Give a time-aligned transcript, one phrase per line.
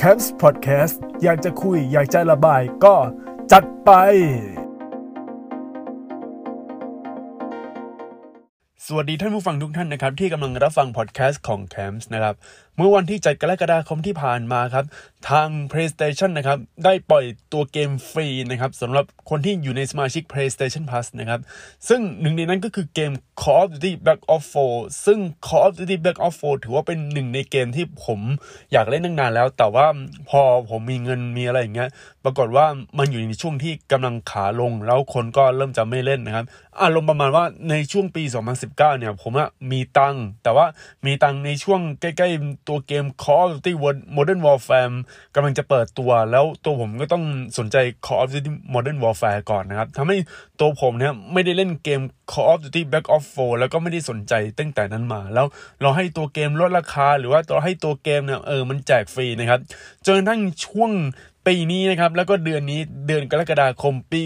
[0.00, 2.94] c a m p s Podcast อยากจะคุย อยากจะระบายก็
[3.52, 3.90] จัดไป
[8.86, 12.34] สวัสดีท่านผู้ฟังทุกท่านนะครับ ที่กำลังรับฟังพอดแคสต์ของ Camps นะครับ
[12.78, 14.84] เมื่อวันที่ 7 กรกฎาคมที่ผ่านมาครับ
[15.30, 21.40] ทาง PlayStation นะครับ ได้ปล่อยตัวเกมฟรีนะครับสำหรับคนที่อยู่ในสมาชิก PlayStation Plus นะครับ
[21.88, 28.20] ซึ่งหนึ่งในนั้นก็คือเกม Call of Duty Black Ops 4 ซึ่ง Call of Duty Black Ops 4 ถือว่าเป็นหนึ่งในเกมที่ผม
[28.72, 29.86] อยากเล่นตั้งนานแล้ว แต่ว่า
[30.28, 30.40] พอ
[30.70, 31.90] ผมมีเงินมีอะไรอย่างเงี้ย
[32.24, 32.66] ปรากฏว่า
[32.98, 36.44] มันอยู่ในช่วงที่กำลังขาลง แล้วคนก็เริ่มจะไม่เล่นนะครับ
[36.82, 38.22] อารมณ์ประมาณว่าในช่วงปี
[38.54, 40.66] 2019 เนี่ย ผมอะมีตังแต่ว่า
[41.06, 43.72] มีตังในช่วงใกล้ๆตัวเกม Call of Duty
[44.16, 44.94] Modern Warfare
[45.34, 47.24] กำลังจะเปิดตัว แล้วตัวผมก็ต้อง
[47.58, 50.16] สนใจ Call of Duty Modern Warfare ก่อนนะครับทำให้
[50.60, 52.00] ตัวผมเนี่ยไม่ได้เล่นเกม
[52.32, 55.46] Call of Duty Black Ops 4 แล้วก็ไม่ได้สนใจตั้งแต่นั้นมา แล้ว
[55.80, 59.60] เราให้ตัวเกมลดราคา หรือว่าตัวให้ตัวเกมเนี่ยเออมันแจกฟรีนะครับ
[60.04, 60.92] จนกระทั่งช่วง
[61.46, 64.20] ปีนี้นะครับแล้วก็เดือนนี้เดือนกรกฎาคมปี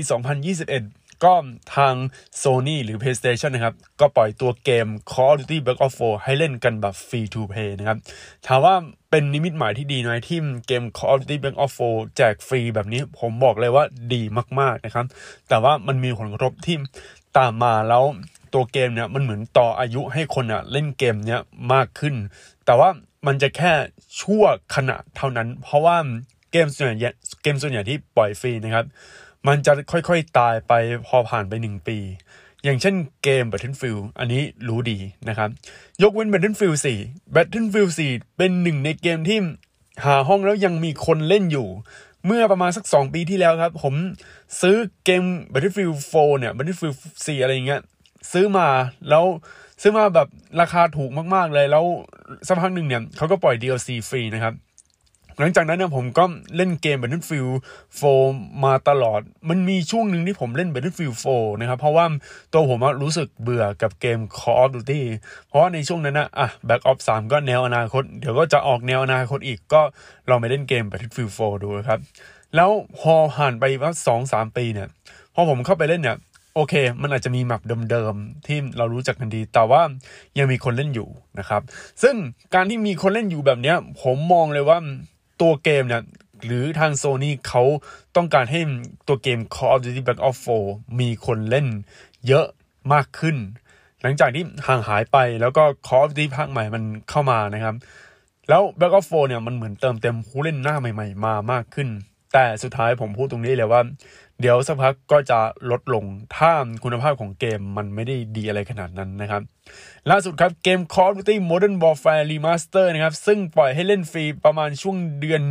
[0.48, 1.34] 2021 ก็
[1.76, 1.94] ทาง
[2.42, 7.70] Sony หรือ PlayStation นะครับ ก็ปล่อยตัวเกม Call of Duty Black Ops 4 ให้เล่นกันแบบ Free to Play
[7.78, 7.98] นะครับ
[8.46, 8.74] ถามว่า
[9.10, 14.22] เป็นนิมิตหมายที่ดีน้อยที่เกม Call of Duty Black Ops 4 แจกฟรีแบบนี้ผมบอกเลยว่าดี
[14.60, 15.06] มาก ๆ นะครับ
[15.48, 16.76] แต่ว่ามันมีผลกระทบที่
[17.38, 18.04] ตามมาแล้ว
[18.54, 21.40] ตัวเกมเนี่ยมันเหมือนต่ออายุให้คนอะเล่นเกมเนี้ย
[21.72, 22.14] มากขึ้น
[22.66, 22.88] แต่ว่า
[23.26, 23.72] มันจะแค่
[24.20, 25.96] ชั่วขณะเท่านั้น เพราะว่า
[26.52, 27.10] เกมส่วนใหญ่
[27.42, 28.86] เกมส่วนใหญ่ที่ปล่อยฟรีนะครับ
[29.48, 30.72] มันจะค่อยๆตายไป
[31.06, 31.98] พอผ่านไปหนึ่งปี
[32.64, 35.48] อย่างเช่นเกม Battlefield อันนี้รู้ดีนะครับ
[36.02, 39.38] ยกเว้น Battlefield 4 Battlefield 4 เป็นหนึ่งในเกมที่
[40.04, 41.68] หาห้องแล้วยังมีคนเล่นอยู่
[42.26, 43.94] เมื่อประมาณสัก 2 ปีที่แล้วครับ ผม
[44.60, 47.80] ซื้อเกม Battlefield 4 เนี่ย Battlefield 4 อะไรอย่างเงี้ย
[48.32, 48.68] ซื้อมา
[49.08, 49.24] แล้ว
[49.82, 50.28] ซื้อมาแบบ
[50.60, 51.84] ราคาถูกมากๆเลยแล้ว
[52.46, 54.54] สักพักหนึ่งเนี่ยเขาก็ปล่อย DLC ฟรีนะครับ
[55.40, 56.24] หลังจากนั้นเนี่ยผมก็
[56.56, 57.54] เล่นเกม Battlefield
[58.08, 62.06] 4 มาตลอด มันมีช่วงหนึ่งที่ผมเล่น Battlefield 4 นะครับ เพราะว่า
[62.52, 65.02] ตัวผมรู้สึกเบื่อกับเกม Call of Duty
[65.48, 69.82] เพราะว่าในช่วงนั้นนะอะ Back Ops 3 ก็แนวอนาคต เดี๋ยวก็จะออกแนวอนาคตอีกก็
[70.28, 72.00] ลองไปเล่นเกม Battlefield 4 ดูครับ
[72.56, 74.88] แล้วพอผ่านไปว่าสองสามปีเนี่ย
[75.34, 76.18] พอผมเข้าไปเล่นเนี่ย
[76.54, 79.82] โอเค มันอาจจะมีแมปเดิมๆ ที่เรารู้จักกันดี แต่ว่า
[80.38, 81.62] ยังมีคนเล่นอยู่นะครับ
[82.02, 82.14] ซึ่ง
[82.54, 84.78] การที่มีคนเล่นอยู่แบบนี้ผมมองเลยว่า
[85.40, 86.02] ตัวเกมเนี่ย
[86.46, 87.62] หรือทางโซนี่เขา
[88.16, 88.60] ต้องการให้
[89.08, 91.66] ตัวเกม Call of Duty Black Ops 4 มีคนเล่น
[92.26, 92.46] เยอะ
[92.92, 93.36] มากขึ้น
[94.02, 97.74] หลังจากที่ห่างหายไปแล้วก็ Call of Duty ภาคใหม่มันเข้ามานะครับ
[98.48, 101.88] แล้ว Black Ops 4 เนี่ยมันเหมือนเติมเต็มผู้เล่นหน้าใหม่ ๆ มามากขึ้น
[102.32, 103.80] แต่สุดท้ายผมพูดตรงนี้เลยว่า
[104.40, 105.38] เดี๋ยวสักพักก็จะ
[105.70, 106.04] ลดลง
[106.36, 106.52] ถ้า
[106.84, 109.42] คุณภาพของเกมมันไม่ได้ดีอะไรขนาดนั้นนะครับ
[110.10, 115.42] ล่าสุดครับเกม Call of Duty Modern Warfare Remaster นะครับ ซึ่งปล่อยให้เล่นฟรีประมาณช่วงเดือน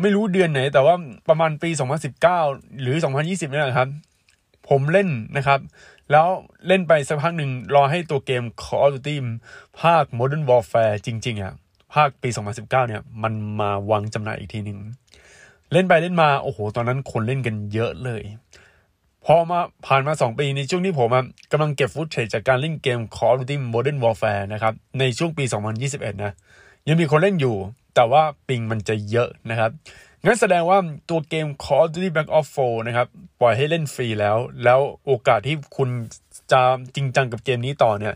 [0.00, 0.94] ไม่รู้เดือนไหน แต่ว่า
[1.28, 1.70] ประมาณปี
[2.24, 3.88] 2019 หรือ 2020นี่แหละครับ
[4.68, 5.60] ผมเล่นนะครับ
[6.10, 6.26] แล้ว
[6.66, 9.16] เล่นไปสักพักหนึ่งรอให้ตัวเกม Call of Duty
[9.80, 11.52] ภาค Modern Warfare จริง ๆอะ
[11.94, 14.78] ภาคปี 2019 เนี่ย มันมาวางจำหน่ายอีกทีหนึ่ง
[15.72, 18.22] เล่นไปเล่นมาโอ้โห ตอนนั้นคนเล่นกันเยอะเลย
[19.24, 21.08] พอมาผ่านมา 2 ปีในช่วงที่ผม
[21.52, 25.44] กำลังเก็บฟุตเทจจากการเล่นเกม Call of Duty Modern Warfare นะครับในช่วงปี
[25.84, 26.32] 2021 นะ
[26.88, 27.56] ยังมีคนเล่นอยู่
[27.94, 29.70] แต่ว่าปิงมันจะเยอะนะครับ
[30.24, 30.78] งั้นแสดงว่า
[31.08, 33.06] ตัวเกม Call of Duty Black Ops 4นะครับ
[33.40, 35.88] ปล่อยให้เล่นฟรีแล้ว แล้วโอกาสที่คุณ
[36.52, 36.62] จะ
[36.94, 38.14] จริงจังกับเกมนี้ต่อเนี่ย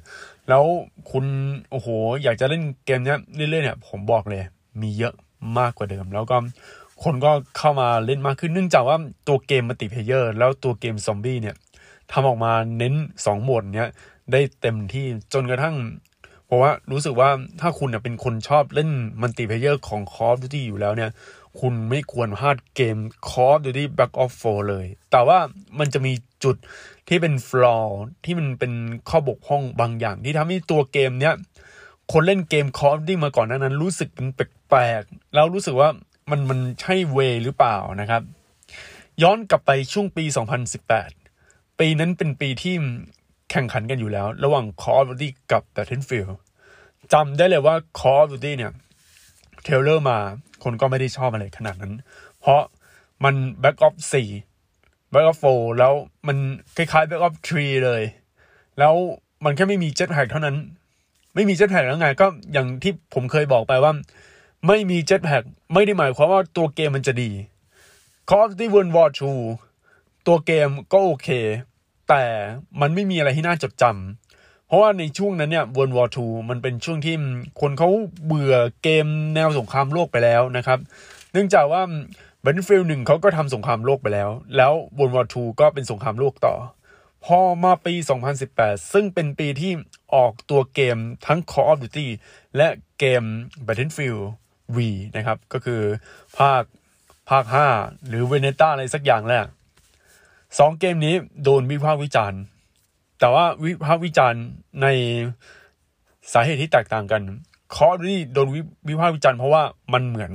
[0.48, 0.64] แล้ว
[1.10, 1.24] คุณ
[1.70, 1.88] โอ้โห
[2.22, 4.42] อยากจะเล่นเกมนี้เรื่อยๆเนี่ยผมบอกเลย
[4.80, 5.14] มีเยอะ
[5.58, 6.36] มากกว่าเดิม แล้วก็
[7.04, 8.96] คนก็เข้ามาเล่นมากขึ้นเนื่องจากว่า
[9.28, 11.56] ตัวเกมมัลติเพเยอร์แล้วตัวเกมซอมบี้เนี่ย
[12.12, 13.88] ทำออกมาเน้น 2 โหมดเนี้ย
[14.32, 15.76] ได้เต็มที่จนกระทั่ง
[16.46, 17.30] เพราะว่ารู้สึกว่า
[17.60, 18.90] ถ้าคุณเป็นคนชอบเล่น
[19.20, 21.10] multiplayer ของ Call of Duty อยู่แล้วเนี่ย
[21.60, 22.96] คุณไม่ควรพลาดเกม
[23.28, 25.38] Call of Duty Black Ops 4 เลย แต่ว่า
[25.78, 26.12] มันจะมี
[26.44, 26.56] จุด
[27.08, 28.72] ที่เป็น flaw ที่มันเป็น
[29.08, 31.34] ข้อบกพร่องบางอย่าง ที่ทำให้ตัวเกมเนี้ย
[32.12, 35.88] คนเล่นเกม Call of Duty มาก่อนนั้นรู้สึกแปลกๆแล้วรู้สึกว่า
[36.30, 38.22] มันมันใช่ way หรือเปล่านะครับ
[39.22, 40.24] ย้อนกลับไปช่วงปี
[41.02, 42.74] 2018 ปีนั้นเป็นปีที่
[43.50, 46.32] แข่งขันกันอยู่แล้ว ระหว่าง Call of Duty กับ Battlefield
[47.12, 48.72] จำได้เลยว่า Call of Duty เนี่ย
[49.64, 50.18] เทเลอร์มา
[50.62, 51.92] คนก็ไม่ได้ชอบอะไรขนาดนั้น
[52.40, 52.60] เพราะ
[53.24, 54.14] มัน Back Ops
[54.54, 55.92] 4 Back Ops 4แล้ว
[56.26, 56.36] มัน
[56.76, 58.02] คล้ายๆ Back Ops 3เลย
[58.78, 58.94] แล้ว
[59.44, 60.56] มันแค่ไม่มีเจ็ตแพ็กเท่านั้น
[61.34, 63.92] ไม่มีเจ็ตแพ็กแล้วไงก็อย่างที่ผมเคยบอกไปว่า
[64.66, 65.42] ไม่มีเจ็ตแพ็ก
[65.72, 67.30] ไม่ได้หมายความว่าตัวเกมมันจะดี
[68.28, 69.08] Call of Duty World War
[69.66, 71.28] 2ตัวเกมก็โอเค
[72.08, 72.22] แต่
[72.80, 77.14] มันไม่มีอะไรที่น่าจดจำเพราะว่าในช่วงนั้นเนี่ย World War II มันเป็นช่วงที่
[77.60, 77.90] คนเขา
[78.26, 80.78] เบื่อเกมแนวสงครามโลกไปแล้วนะครับ
[81.32, 81.82] เนื่องจากว่า
[82.44, 86.54] Battlefield หนึ่งเขาก็ทำสงครามโลกไปแล้ว แล้ว World War II ก็เป็นสงครามโลกต่อ
[87.24, 87.94] พอมาปี
[88.44, 89.72] 2018 ซึ่งเป็นปีที่
[90.14, 92.06] ออกตัวเกมทั้ง Call of Duty
[92.56, 92.68] และ
[92.98, 93.22] เกม
[93.66, 94.22] Battlefield
[94.74, 94.78] V
[95.16, 95.80] นะครับ ก็คือ
[96.38, 96.62] ภาค
[97.30, 97.44] ภาค
[97.76, 99.46] 5 หรือ Vendetta อะไรสักอย่างแรก
[100.58, 102.40] สองเกมนี้โดนวิพากษ์วิจารณ์
[103.20, 104.44] แต่ว่าวิพากษ์วิจารณ์
[104.82, 104.86] ใน
[106.32, 107.22] สาเหตุที่แตกต่างกัน
[107.74, 108.48] Call of Duty โดน
[108.88, 110.32] วิพากษ์วิจารณ์เพราะว่ามันเหมือน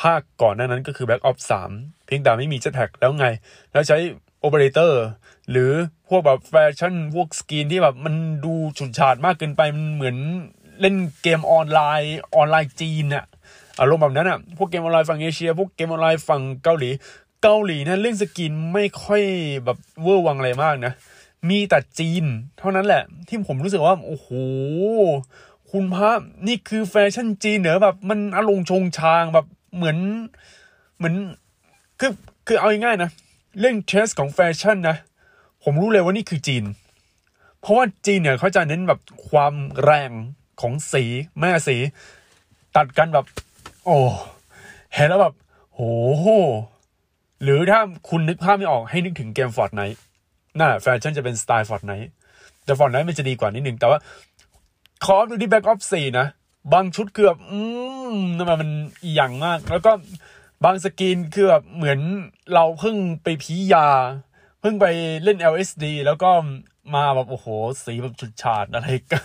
[0.00, 1.44] ภาคก่อนหน้านั้นก็คือ Black Ops
[1.74, 3.26] 3เพียงแต่ไม่มี Jetpack แล้วไง
[3.72, 3.98] แล้วใช้
[4.40, 5.02] โอเปอเรเตอร์
[5.50, 5.70] หรือ
[6.08, 8.14] พวกแบบแฟชั่นพวก skin ที่แบบมัน
[8.44, 10.16] ดูฉุดฉาดมากเกินไป มันเหมือน
[10.80, 13.24] เล่นเกมออนไลน์ออนไลน์จีนอะ
[13.80, 16.90] อารมณ์แบบนั้นอะพวกเกมออนไลน์ฝั่งเอเชีย พวกเกมออนไลน์ฝั่งเกาหลี
[17.42, 19.22] เกาหลีนะเล่น skin ไม่ค่อย
[19.64, 20.92] แบบเวอร์วังอะไรมากนะ
[21.48, 22.24] มีแต่จีน
[22.58, 24.28] เท่านั้นแหละ ที่ผมรู้สึกว่า โอ้โห
[25.70, 26.10] คุณพระ
[26.46, 29.98] นี่คือแฟชั่นจีนเหรอแบบมันอารมณ์ชงชางแบบเหมือน
[30.96, 31.14] เหมือน
[32.00, 32.12] คือ
[32.46, 33.10] คือเอาง่ายๆนะ
[33.60, 34.96] เรื่อง taste ของแฟชั่นนะ
[35.62, 36.64] ผมรู้เลยว่านี่คือจีน
[37.60, 39.54] เพราะว่าจีนเนี่ยเขาจะเน้นแบบความ
[39.84, 40.10] แรง
[40.60, 41.04] ของสี
[41.40, 41.76] แม่สี
[42.76, 43.26] ตัดกันแบบ
[43.84, 43.98] โอ้
[44.94, 45.34] เห็นแล้วแบบ
[45.74, 45.80] โห
[47.42, 50.00] หรือถ้าคุณนึกภาพไม่ออกให้นึกถึงเกม Fortnite
[50.58, 52.10] น่ะแฟชั่นจะเป็นสไตล์ Fortnite
[52.64, 53.98] แต่ Fortnite มันจะดีกว่านิดนึงแต่ว่า
[55.04, 56.26] Call of Duty Black Ops สี่นะ
[56.72, 57.58] บางชุดคือแบบอื
[58.14, 58.70] มทำไมมัน
[59.14, 59.92] อย่างมาก แล้วก็
[60.64, 61.98] บาง skin คือแบบเหมือน
[62.54, 63.88] เราเพิ่งไปพี้ยา
[64.60, 64.86] เพิ่งไป
[65.24, 66.30] เล่น LSD แล้วก็
[66.94, 67.46] มาแบบ โอ้โห
[67.84, 69.24] สีแบบฉูดฉาดอะไรกัน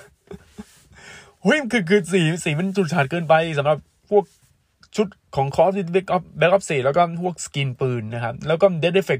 [1.44, 3.77] เฮ้ยคือคือสีสีมันฉูดฉาดเกินไปสำหรับ
[4.09, 4.23] พวก
[4.95, 9.19] ชุดของ Call of Duty Black Ops Black Ops สี่แล้วก็พวก skin ปืนนะครับ แล้วก็ death effect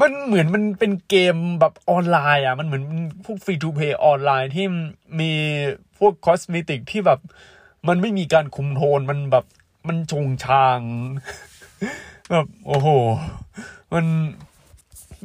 [0.00, 2.84] มันเหมือนมันเป็นเกมแบบออนไลน์อะ มันเหมือน
[3.24, 4.66] พวกฟรีทูเพย์ออนไลน์ที่
[5.20, 5.32] มี
[5.98, 7.20] พวกคอสเมติกที่แบบ
[7.88, 9.44] มันไม่มีการคุมโทนมันแบบ
[9.88, 10.80] มันชงชาง
[12.32, 12.88] แบบโอ้โห
[13.94, 14.04] มัน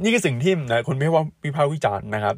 [0.03, 2.35] นี่คือสิ่งที่นะคนไม่ว่าวิพากษ์วิจารณ์นะครับ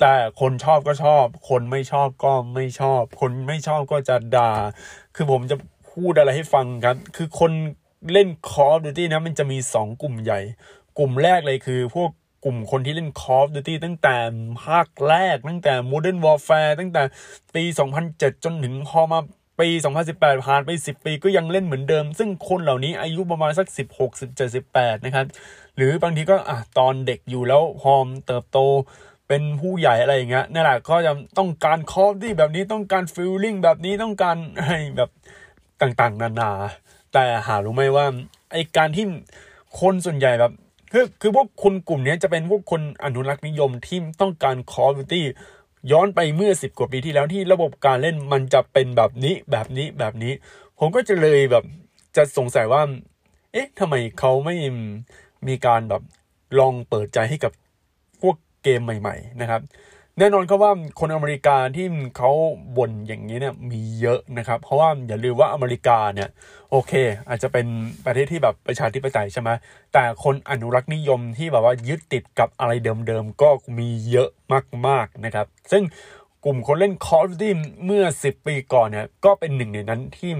[0.00, 4.52] แต่คนชอบก็ชอบ คนไม่ชอบก็ไม่ชอบ คนไม่ชอบก็จะด่า
[5.16, 5.56] คือผมจะ
[5.92, 7.52] พูดอะไรให้ฟังครับ คือคน
[8.12, 10.40] เล่น Call of Duty นะมันจะมีสองกลุ่มใหญ่
[10.98, 12.10] กลุ่มแรกเลยคือ พวก
[12.44, 14.16] กลุ่มคนที่เล่น Call of Duty ตั้งแต่
[14.64, 17.02] ภาคแรก ตั้งแต่ Modern Warfare ตั้งแต่
[17.54, 17.64] ปี
[18.04, 19.18] 2007 จนถึงพอมา
[19.60, 19.68] ปี
[20.06, 25.26] 2018 ผ่านไป 10 ปีก็ยังเล่นเหมือนเดิม ซึ่งคนเหล่านี้อายุประมาณสัก 16 17 18 นะครับ
[25.76, 28.58] หรือบางทีก็อะตอนเด็กอยู่แล้วพอมเติบโต
[29.28, 34.36] เป็นผู้ใหญ่อะไรอย่างเงี้ยนี่แหละก็จะต้องการคอฟที่แบบนี้ต้องการฟิลลิ่งแบบนี้ต้องการ
[34.66, 35.10] ให้แบบ
[35.82, 36.50] ต่างๆ นานา
[37.12, 38.06] แต่หารู้ไหมว่า
[38.52, 39.04] ไอการที่
[39.80, 40.52] คนส่วนใหญ่แบบ
[40.92, 45.22] คือคือพวกคนกลุ่มนี้จะเป็นพวกคนอนุรักษ์นิยมที่ต้องการ Call of Duty
[45.92, 50.32] ย้อนไปเมื่อสิบกว่าปีที่แล้วที่ระบบการเล่นมันจะเป็นแบบนี้แบบนี้แบบนี้
[50.78, 51.64] ผมก็จะเลยแบบ
[52.16, 52.82] จะสงสัยว่า
[53.52, 54.54] เอ๊ะทำไมเขาไม่
[55.48, 56.02] มีการแบบ
[56.58, 57.52] ลองเปิดใจให้กับ
[58.22, 59.60] พวกเกมใหม่ ๆ นะครับ
[60.18, 61.86] แน่นอนครับว่าคนอเมริกาที่
[62.16, 62.30] เขา
[62.76, 66.28] บ่นอย่างนี้เนี่ยมีเยอะนะครับ เพราะว่าอย่าลืมว่าอเมริกาเนี่ย
[66.70, 66.92] โอเค
[67.28, 67.66] อาจจะเป็น
[68.06, 69.50] ประเทศที่แบบประชาธิปไตยใช่ไหม
[69.92, 72.72] แต่คนอนุรักษ์นิยมที่แบบว่ายึดติดกับอะไร
[73.06, 73.48] เดิมๆก็
[73.78, 74.30] มีเยอะ
[74.86, 75.82] มากๆนะครับ ซึ่ง
[76.44, 77.50] กลุ่มคนเล่น Call of Duty
[77.84, 80.30] เมื่อ 10 ปีก่อนเนี่ยก็เป็นหนึ่งในนั้นที่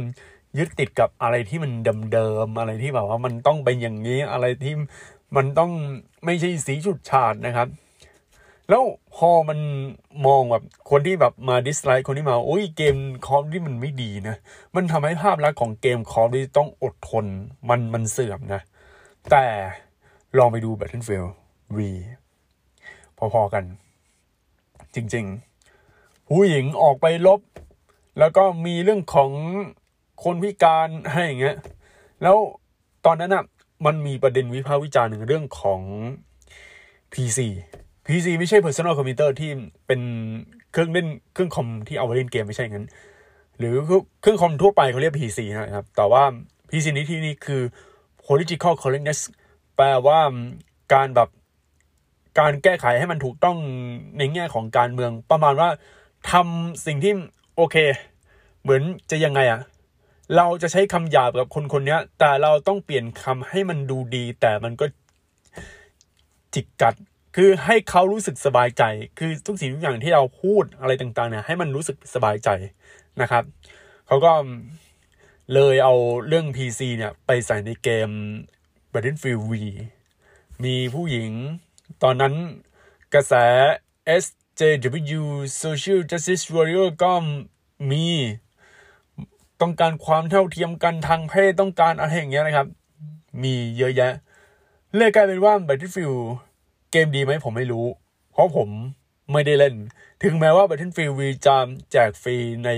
[0.59, 1.73] ยึดติดกับอะไรที่มัน
[2.13, 4.75] เดิมๆอะไรที่แบบว่ามันต้องเป็นอย่างนี้อะไรที่
[5.37, 5.71] มันต้อง
[6.25, 7.69] ไม่ใช่สีชุดฉาดนะครับ
[8.69, 8.85] แล้ว
[9.17, 9.59] พอมัน
[10.27, 14.37] มองแบบคนที่แบบมาดิสไลค์คนที่มาโอ้ยเกมคอมที่มันไม่ดีนะ
[14.75, 17.25] มันทำให้ภาพลักษณ์ของเกมคอมที่ต้องอดทน
[17.69, 18.61] มันมันเสื่อมนะ
[19.31, 19.45] แต่
[20.39, 21.31] ลองไปดู Battlefield
[21.77, 21.79] V
[23.19, 23.65] พอๆกัน
[24.95, 27.41] จริงๆ ผู้หญิงออกไปลบ
[28.19, 29.31] แล้วก็มีเรื่องของ
[30.25, 31.57] คนพิการให้อย่างเงี้ย
[32.23, 32.37] แล้ว
[33.07, 33.45] ตอนนั้นอะ
[33.87, 35.81] มันมีประเด็นวิพากษ์วิจารณ์หนึ่งเรื่องของ
[37.13, 37.39] PC
[38.07, 39.51] PC ไม่ใช่ personal computer ที่
[39.87, 40.01] เป็น
[40.73, 42.87] เครื่องเล่นเครื่องคอมที่เอาไว้เล่นเกมไม่ใช่งั้น
[43.59, 43.75] หรือ
[44.21, 46.23] เครื่องคอมทั่วไปเขาเรียก PC นะครับ แต่ว่า
[46.71, 47.63] PC นี้ที่นี่คือ
[48.27, 49.21] political correctness
[49.77, 50.21] แปลว่า
[50.95, 51.29] การแบบ
[52.39, 53.57] การแก้ไขให้มันถูกต้อง
[54.19, 55.69] ในแง่ของการเมืองประมาณว่า
[56.31, 57.13] ทำสิ่งที่
[57.57, 57.77] โอเค
[58.63, 59.61] เหมือนจะยังไงอะ
[60.37, 64.87] เราจะใช้คำหยาบกับคนคนนี้แต่เราต้องเปลี่ยนคำให้มันดูดี แต่มันก็
[66.55, 66.95] จิกกัด
[67.37, 68.83] คือให้เขารู้สึกสบายใจ
[69.19, 72.49] คือทุกสิ่งทุกอย่างที่เราพูดอะไรต่างๆเนี่ยให้มันรู้สึกสบายใจ
[73.21, 73.45] นะครับ
[74.07, 74.33] เขาก็
[75.55, 75.95] เลยเอา
[76.27, 78.11] เรื่อง PC เนี่ยไปใส่ในเกม
[78.93, 79.53] Battlefield V
[80.65, 81.31] มีผู้หญิง
[82.03, 82.35] ตอนนั้น
[83.15, 83.35] กระแส
[84.23, 85.23] SJW
[85.63, 87.13] Social Justice Warrior ก็
[87.91, 88.07] มี
[89.61, 92.69] ต้องการความเท่าเทียมกันทางเพศต้องการอะไรอย่างเงี้ยนะครับ
[93.43, 94.13] มีเยอะแยะ
[94.97, 96.21] เลยกลายเป็นว่า Battlefield
[96.93, 97.87] เกมดีไหมผมไม่รู้
[98.33, 98.69] เพราะผม
[99.33, 99.75] ไม่ได้เล่น
[100.23, 101.57] ถึงแม้ว่า Battlefield V จะ
[101.93, 102.71] แจกฟรีใน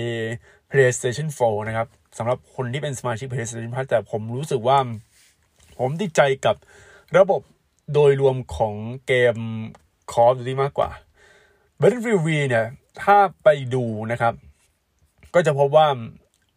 [0.71, 4.79] PlayStation 4 นะครับสำหรับคนที่เป็นสมาชิก PlayStation Plus แต่ผมรู้สึกว่า
[5.79, 6.57] ผมติดใจกับ
[7.19, 7.41] ระบบ
[7.93, 8.75] โดยรวมของ
[9.07, 9.37] เกม
[10.13, 10.91] Call of Duty มากกว่า
[11.81, 12.67] Battlefield V เนี่ย
[13.03, 14.35] ถ้าไปดูนะครับ
[15.35, 15.87] ก็จะพบว่า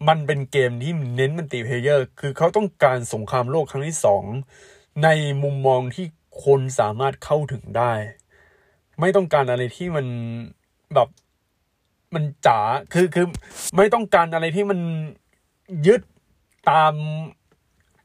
[0.08, 4.24] มันเป็นเกมที่เน้นมันติเพลเยอร์ คือเขาต้องการสงครามโลกครั้งที่สอง
[5.04, 5.08] ใน
[5.44, 6.06] มุมมองที่
[6.46, 7.92] คนสามารถเข้าถึงได้
[9.00, 10.08] ไม่ต้องการอะไรที่มัน
[10.96, 11.10] แบบ
[12.16, 12.60] มันจ๋า
[12.94, 13.26] คือคือ
[13.78, 14.80] ไม่ต้องการอะไรที่มัน
[15.88, 16.02] ยึด
[16.70, 16.94] ตาม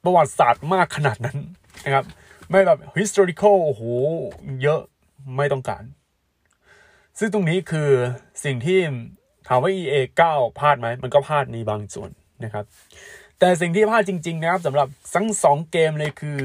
[0.04, 1.38] ประวัติศาสตร์มากขนาดนั้น
[1.84, 2.04] นะครับ
[2.50, 3.82] ไม่แบบ historical โอ้โห
[4.62, 4.80] เยอะ
[5.36, 5.82] ไม่ต้องการ
[7.18, 7.90] ซึ่งตรงนี้คือ
[8.44, 8.78] สิ่งที่
[9.48, 9.96] ถามว่า EA
[10.28, 12.10] 9พลาดไหม มันก็พลาดในบางส่วน
[12.44, 12.64] นะครับ
[13.38, 16.38] แต่สิ่งที่พลาดจริง ๆ นะครับสำหรับทั้งสองเกมเลยคือ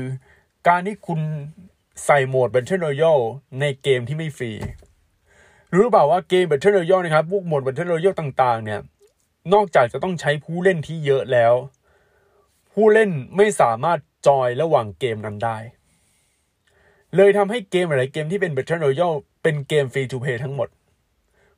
[0.67, 1.20] การที่คุณ
[2.06, 3.25] ใส่โหมด Battle Royale
[3.60, 4.51] ในเกมที่ไม่ฟรี
[5.74, 8.80] รู้หรือเปล่าว่าเกม Battle Royale นะครับ พวกโหมด Battle Royale ต่างๆ เนี่ย
[9.54, 11.54] นอกจากจะต้องใช้ผู้เล่นที่เยอะแล้ว
[12.74, 15.58] ผู้เล่นไม่สามารถจอยระหว่างเกมนั้นได้
[17.16, 20.70] เลยทำให้เกมหลายเกมที่เป็น Battle Royale เป็นเกมฟรีทูเพย์ทั้งหมด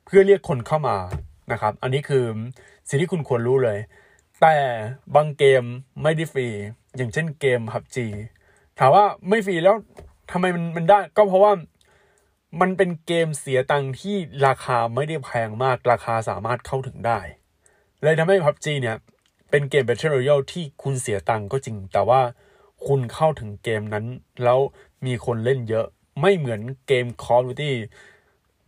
[0.04, 0.96] เพื่อเรียกคนเข้ามา
[1.52, 2.24] นะครับ อันนี้คือ
[2.88, 3.78] สิ่งที่คุณควรรู้เลย
[4.40, 4.56] แต่
[5.14, 5.62] บางเกม
[6.02, 6.48] ไม่ได้ฟรี
[6.96, 7.96] อย่างเช่นเกม PUBG
[8.78, 9.76] ถามว่าไม่ฟรีแล้ว
[10.32, 11.52] ทำไมมันมันได้ก็เพราะว่า
[12.60, 17.18] มันเป็นเกมเสียตังค์ที่ราคาไม่ได้แพงมากราคาสามารถเข้าถึงได้
[18.02, 18.96] เลยทำให้ PUBG เนี่ย
[19.50, 22.20] เป็นเกม Battle Royale ที่คุณเสียตังค์ก็จริง แต่ว่า
[22.86, 24.06] คุณเข้าถึงเกมนั้น
[24.44, 24.58] แล้ว
[25.06, 25.86] มีคนเล่นเยอะ
[26.20, 27.72] ไม่เหมือนเกม Call of Duty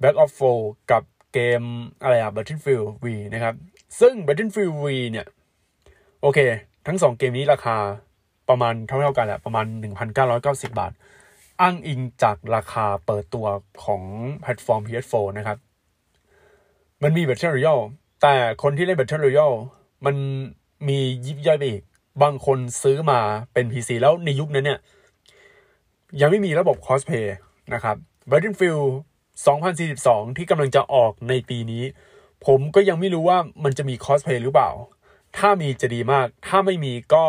[0.02, 0.58] Back of f o r
[0.90, 1.02] กับ
[1.32, 1.62] เกม
[2.02, 3.54] อะไรอะ Battlefield V นะครับ
[4.00, 5.26] ซึ่ง Battlefield V เนี่ย
[6.22, 6.38] โอเค
[6.86, 7.76] ทั้งสองเกมนี้ราคา
[8.48, 9.66] ประมาณเท่าๆกันแหละประมาณ
[10.22, 10.92] 1,990 บาท
[11.60, 13.46] อ้างอิงจากราคาเปิดตัว
[13.84, 14.02] ของ
[14.40, 15.58] แพลตฟอร์ม PS4 นะครับ
[17.02, 17.84] มันมี Battle Royale
[18.22, 19.56] แต่คนที่เล่น Battle Royale
[20.06, 20.16] มัน
[20.88, 21.82] มียิบย่อยไปอีก
[22.22, 23.20] บางคนซื้อมา
[23.52, 24.78] เป็น PC แล้วในยุคนั้นเนี่ย
[26.20, 27.26] ยังไม่มีระบบ cosplay
[27.74, 27.96] นะครับ
[28.30, 28.88] Battlefield
[29.62, 31.84] 2042 ที่กำลังจะออกในปีนี้
[32.46, 34.70] ผมก็ยังไม่รู้ว่ามันจะมี cosplay หรือเปล่า
[35.38, 37.24] ถ้ามีจะดีมาก ถ้าไม่มีก็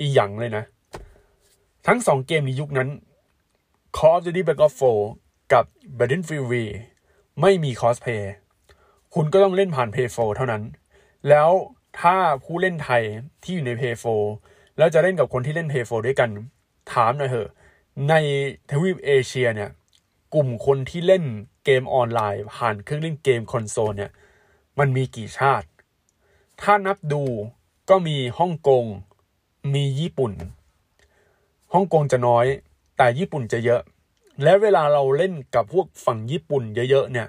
[0.00, 0.64] อีหยังเลยนะ
[1.86, 2.88] ทั้งสองเกมในยุคนั้น
[3.98, 4.74] Call of Duty Black Ops
[5.14, 5.64] 4 กับ
[5.98, 6.54] Battlefield V
[7.40, 8.22] ไม่มี cosplay
[9.14, 10.62] คุณก็ต้องเล่นผ่าน Play 4เท่านั้น
[11.28, 11.50] แล้ว
[12.00, 13.02] ถ้าผู้เล่นไทย
[13.42, 13.96] ที่อยู่ใน Play
[14.34, 16.30] 4แล้วจะเล่นกับคนที่เล่น Play 4ด้วยกัน
[16.92, 17.48] ถามหน่อยเถอะ
[18.08, 18.14] ใน
[18.70, 19.70] ทวีปเอเชียเนี่ย
[20.34, 21.24] กลุ่มคนที่เล่น
[21.64, 24.10] เกมออนไลน์ ผ่านเครื่องเล่นเกมคอนโซลเนี่ย
[24.78, 25.66] มันมีกี่ชาติ
[26.62, 27.22] ถ้านับดู
[27.90, 28.84] ก็มีฮ่องกง
[29.74, 30.32] มีญี่ปุ่น
[31.72, 32.46] ฮ่องกงจะน้อย
[32.96, 33.80] แต่ญี่ปุ่นจะเยอะ
[34.42, 37.28] และเวลาเราเล่นกับพวกฝั่งญี่ปุ่นเยอะๆเนี่ย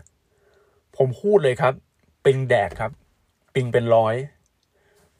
[0.97, 1.73] ผมพูดเลยครับ
[2.25, 2.91] ปิงแดกครับ
[3.53, 4.15] ปิงเป็นร้อย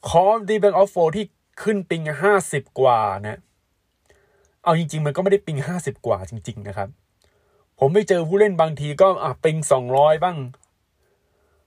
[0.08, 1.24] คอร์ดีแบงออฟโฟที่
[1.62, 3.40] ขึ้นปิงห้าสิบกว่านะ
[4.62, 6.88] เอาจริง ๆ มันก็ไม่ได้ปิงห้าสิบกว่าจริง ๆ นะครับ
[7.78, 10.36] ผมไปเจอผู้เล่นบางทีก็อะปิงสองร้อยบ้าง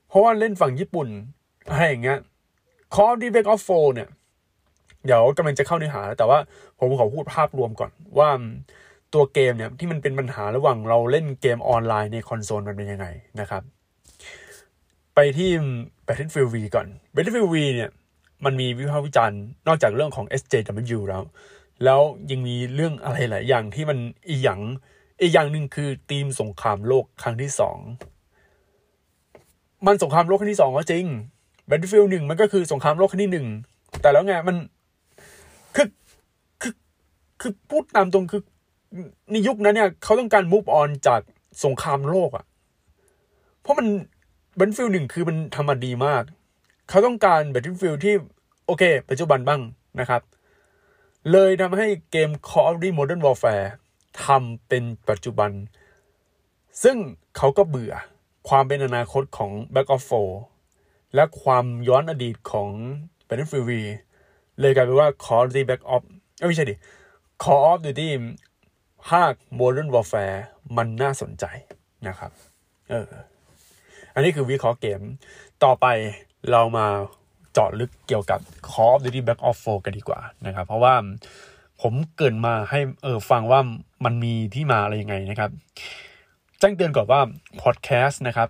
[0.08, 1.08] เพราะว่าเล่นฝั่งญี่ปุ่น
[1.70, 2.20] อะไรอย่างเงี้ย
[2.96, 4.10] Call of Duty Black Ops 4เนี่ย
[5.06, 6.40] เดี๋ยวกำลังจะเข้าเนื้อหา แต่ว่า
[6.78, 8.30] ผมขอพูดภาพรวมก่อนว่า
[9.14, 13.08] ตัวเกมเนี่ยที่มันเป็นปัญหาระหว่างเราเล่นเกมออนไลน์ในคอนโซลมันเป็นยังไง
[13.40, 13.64] นะครับ
[15.16, 15.50] ไปที่
[16.08, 17.90] Battlefield V ก่อน Battlefield V เนี่ย
[18.46, 21.24] มันมีวิพากษ์วิจารณ์นอกจากเรื่องของ SJW แล้ว
[21.84, 24.62] แล้วยังมีเรื่องอะไรหลายอย่างที่มันอีหยัง
[25.22, 27.78] อีกอย่างหนึ่งคือธีมสงครามโลกครั้งที่สอง
[29.88, 31.06] มันสงครามโลกครั้งที่สองก็จริง
[31.70, 33.48] Battlefield หนึ่งมันก็คือสงครามโลกครั้งที่หนึ่ง
[34.02, 34.56] แต่แล้วไงมัน
[37.42, 38.42] คือพูดตามตรงคือ
[39.32, 41.22] ในยุคนั้นเนี่ยเขาต้องการ move on จาก
[41.64, 42.46] สงครามโลกอะ่ะ
[43.62, 43.88] เพราะมัน
[44.58, 46.24] Battlefield หนึ่งคือมันทำมาดีมาก
[46.90, 48.16] เขาต้องการ Battlefield ที่
[48.66, 49.62] โอเค ปัจจุบันบ้าง
[50.00, 50.22] นะครับ
[51.32, 53.68] เลยทำให้เกม Call of Duty Modern Warfare
[54.26, 55.52] ทำเป็นปัจจุบัน
[56.84, 56.98] ซึ่ง
[57.38, 57.94] เขาก็เบื่อ
[58.50, 60.04] ความเป็นอนาคตของ Back of
[60.60, 62.70] 4 และความย้อนอดีตของ
[63.28, 63.72] Battlefield V
[64.60, 66.02] เลยกลายเป็นว่า Call of Duty Back of
[66.48, 66.76] ไม่ใช่ดิ
[67.44, 68.10] Call of Duty
[69.10, 70.40] ภาค Modern Warfare
[70.78, 71.46] มันน่าสนใจ
[72.08, 72.32] นะครับ
[72.90, 73.08] เออ
[74.14, 75.02] อันนี้คือวิเคราะห์เกม
[75.64, 75.86] ต่อไป
[76.52, 76.88] เรามา
[77.54, 80.96] เจาะลึกเกี่ยวกับ Call of Duty Back of 4กันดีกว่านะครับ เพราะว่า
[81.82, 83.60] ผมเกินมาให้เออฟังว่า
[84.06, 85.52] มันมีที่มาอะไรยังไงนะครับ
[86.60, 87.22] แจ้งเตือนก่อนว่า
[87.62, 88.50] พอดแคสต์นะครับ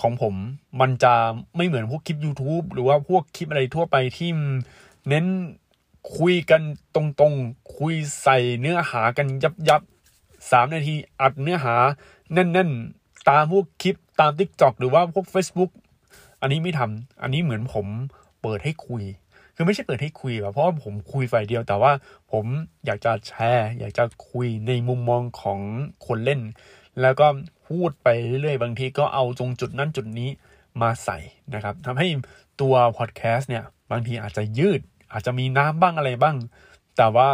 [0.00, 0.34] ของผม
[0.80, 1.14] มันจะ
[1.56, 4.30] ไม่เหมือนพวกคลิป YouTube หรือว่าพวกคลิปอะไรทั่วไปที่
[5.08, 5.26] เน้น
[6.16, 6.62] คุยกัน
[6.94, 9.82] ตรงๆ คุยใส่เนื้อหากันยับยับ
[10.50, 11.74] สามนาทีอัดเนื้อหา
[12.32, 15.70] แน่นๆ ตามพวกคลิปตาม t ิ k t o k หรือว่าพวก Facebook
[16.40, 17.86] อันนี้ไม่ทำอันนี้เหมือนผม
[18.42, 19.02] เปิดให้คุย
[19.54, 21.92] คือไม่ใช่เปิดให้คุยแบบเพราะว่าผมคุยฝ่ายเดียว แต่ว่า
[22.32, 22.44] ผม
[22.86, 25.60] อยากจะแชร์ อยากจะคุยในมุมมองของ
[26.06, 26.40] คนเล่น
[27.00, 27.26] แล้วก็
[27.68, 30.30] พูดไปเรื่อยๆ บางทีก็เอาตรงจุดนั้นจุดนี้
[30.82, 31.18] มาใส่
[31.54, 32.08] นะครับทำให้
[32.60, 34.80] ตัวพอดแคสต์เนี่ย บางทีอาจจะยืด
[35.12, 36.36] อาจจะมีน้ำบ้างอะไรบ้าง
[36.96, 37.28] แต่ว่า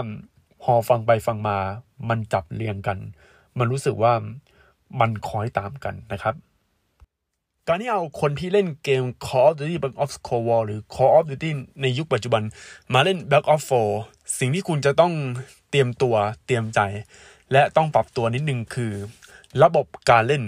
[0.63, 1.59] พอฟังไปฟังมา
[2.09, 2.99] มันจับเรียงกัน
[3.59, 4.13] มันรู้สึกว่า
[5.01, 6.35] มันคอยตามกันนะครับ
[7.69, 11.51] การที่เอาคนที่เล่นเกม Call of Duty Black Ops Cold War หรือ Call of Duty
[11.83, 12.43] ในยุคปัจจุบัน
[12.95, 13.65] มาเล่น Black Ops
[14.01, 15.13] 4 สิ่งที่คุณจะต้อง
[15.71, 16.15] เตรียมตัว
[16.47, 16.81] เตรียมใจ
[17.53, 18.93] และต้องปรับตัวนิดนึงคือ
[19.63, 20.43] ระบบการเล่น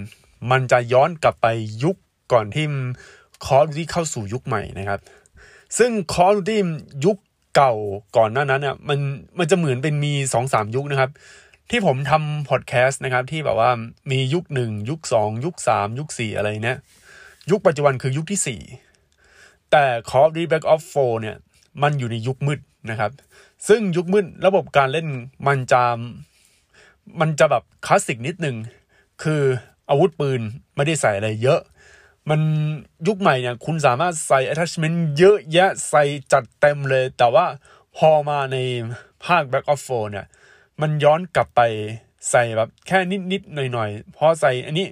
[0.51, 1.47] มันจะย้อนกลับไป
[1.83, 1.95] ยุค
[2.33, 2.65] ก่อนที่
[3.45, 4.99] Call of Duty เข้าสู่ยุคใหม่นะครับ
[5.77, 6.57] ซึ่ง Call of Duty
[7.05, 7.17] ยุค
[7.55, 7.73] เก่า
[8.17, 8.99] ก่อนหน้านั้นเนี่ยมัน
[9.37, 11.11] มันจะเหมือนเป็นมีสองสามยุคนะครับ
[11.69, 13.69] ที่ผมทำพอดแคสต์นะครับ ที่แบบว่า
[14.11, 16.77] มียุคหนึ่งยุคสองยุคสามยุคสี่อะไรเนี่ย
[17.51, 18.61] ยุคปัจจุบันคือยุคที่สี่
[19.71, 21.35] แต่ Call of Duty Black Ops 4เนี่ย
[21.83, 22.59] มันอยู่ในยุคมืด
[22.89, 23.11] นะครับ
[23.67, 25.07] ซึ่งยุคมืดระบบการเล่น
[25.47, 25.83] มันจะ
[27.19, 28.55] มันจะแบบคลาสสิกนิดหนึ่ง
[29.23, 29.41] คือ
[29.89, 30.41] อาวุธปืน
[30.75, 31.59] ไม่ได้ใส่อะไรเยอะ
[32.29, 32.41] มัน
[33.07, 37.45] ยุคใหม่เนี่ยคุณสามารถใส่ attachment เยอะแยะใส่จัดเต็มเลย แต่ว่า
[37.97, 38.57] พอมาใน
[39.25, 40.25] ภาค Black Ops 4เนี่ย
[40.81, 41.61] มันย้อนกลับไป
[42.29, 42.99] ใส่แบบแค่
[43.31, 44.87] นิดๆหน่อยๆพอใส่อันนี้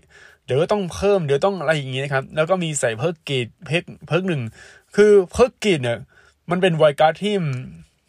[0.46, 4.42] เดี๋ยวต้องเพิ่มเดี๋ยวต้องอะไรอย่างงี้นะครับ แล้วก็มีใส่ Perk Greed perk perk หนึ่ง
[4.96, 6.00] คือ Perk Greed เนี่ย
[6.50, 7.36] มันเป็น wildcard ที่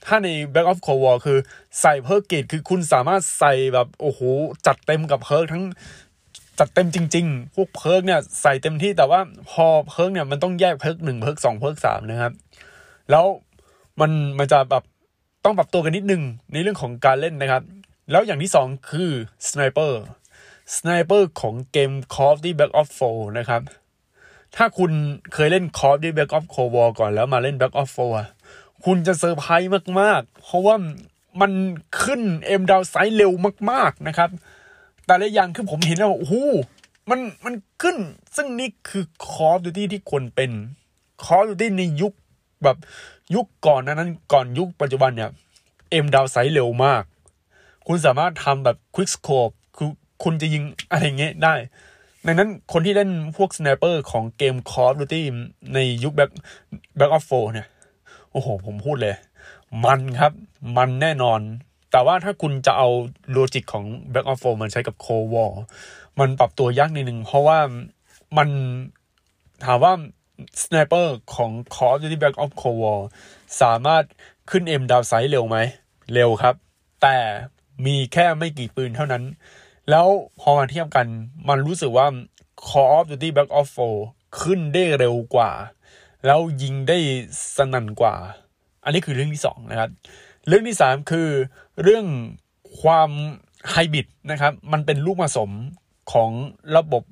[0.07, 1.39] ถ้าใน Black Ops Cold War คือ
[1.81, 4.21] ใส่ Perk Greed คือคุณสามารถใส่แบบ โอ้โห
[4.67, 5.65] จัดเต็มกับ perk ทั้ง
[6.59, 9.21] จัดเต็มจริง ๆ พวก perk เนี่ยใส่เต็มที่แต่ว่า
[9.51, 12.33] พอ perk เนี่ยมันต้องแยก perk หนึ่ง perk สอง perk สามนะครับ
[13.11, 13.25] แล้ว
[14.01, 14.85] มันมันจะแบบ
[15.45, 16.23] ต้องปรับตัวกันนิดนึง
[16.53, 17.63] ในเรื่องของการเล่นนะครับ
[18.11, 19.11] แล้วอย่างที่สองคือ
[19.49, 23.63] sniper sniper ของเกม Call of Duty Black Ops 4นะครับ
[24.57, 24.91] ถ้าคุณ
[25.33, 27.93] เคยเล่น Call of Duty Black Ops Cold War ก่อนแล้วมาเล่น Black Ops
[28.39, 30.77] 4คุณจะเซอร์ไพรส์มาก ๆ เพราะว่า
[31.41, 31.53] มัน
[32.03, 33.33] ขึ้น aim down sight เร็ว
[33.71, 34.31] มาก ๆ นะครับ
[35.07, 36.35] แต่ละอย่างคือผมเห็นแล้วโอ้โห
[37.11, 37.97] มันมันขึ้น
[38.37, 40.51] ซึ่งนี่คือ Call of Duty ที่ควรเป็น
[41.25, 42.13] Call of Duty ในยุค
[42.65, 42.77] แบบ
[43.35, 45.31] ยุคก่อนนั้นก่อนยุคปัจจุบันเนี่ย
[45.91, 47.03] aim down sight เร็วมาก
[47.87, 49.91] คุณสามารถทำแบบ Quick Scope คือ
[50.23, 51.55] คุณจะยิงอะไรเงี้ยได้
[52.27, 55.23] ดังนั้นคนที่เล่นพวก sniper ของเกม Call of Duty
[55.75, 56.31] ในยุค Black
[56.99, 57.67] Black Ops 4เนี่ย
[58.31, 59.17] โอ้โห ผมพูดเลย
[59.85, 60.33] มันครับ
[60.77, 61.41] มันแน่นอน
[61.91, 62.89] แต่ว่าถ้าคุณจะเอา
[63.33, 65.53] logic ของ Back of 4มันใช้กับ Cold War
[66.19, 67.59] มันปรับตัวยากนิดนึง เพราะว่า
[68.37, 68.49] มัน
[69.65, 69.93] ถามว่า
[70.63, 73.01] sniper ของ Call of Duty Black Ops Cold War
[73.63, 74.05] สามารถ
[74.51, 75.59] ขึ้น aim down sight เร็วไหม
[76.15, 76.55] เร็วครับ
[77.03, 77.17] แต่
[77.87, 79.25] มีแค่ไม่กี่ปืนเท่านั้น
[79.91, 80.07] แล้ว
[80.41, 81.07] พอมาเทียบกัน
[81.49, 82.07] มันรู้สึกว่า
[82.67, 83.71] Call of Duty Black Ops
[84.05, 85.51] 4 ขึ้นได้เร็วกว่า
[86.27, 86.99] แล้วยิงได้
[87.57, 88.15] สนั่นกว่า
[88.85, 89.91] อันนี้คือเรื่องที่สองนะครับ
[90.49, 91.29] เรื่องที่สามคือ
[91.83, 92.07] เรื่อง
[92.81, 93.11] ความ
[93.71, 95.51] ไฮบิดนะครับ มันเป็นลูกผสม
[96.13, 96.31] ของ
[96.77, 97.05] ระบบ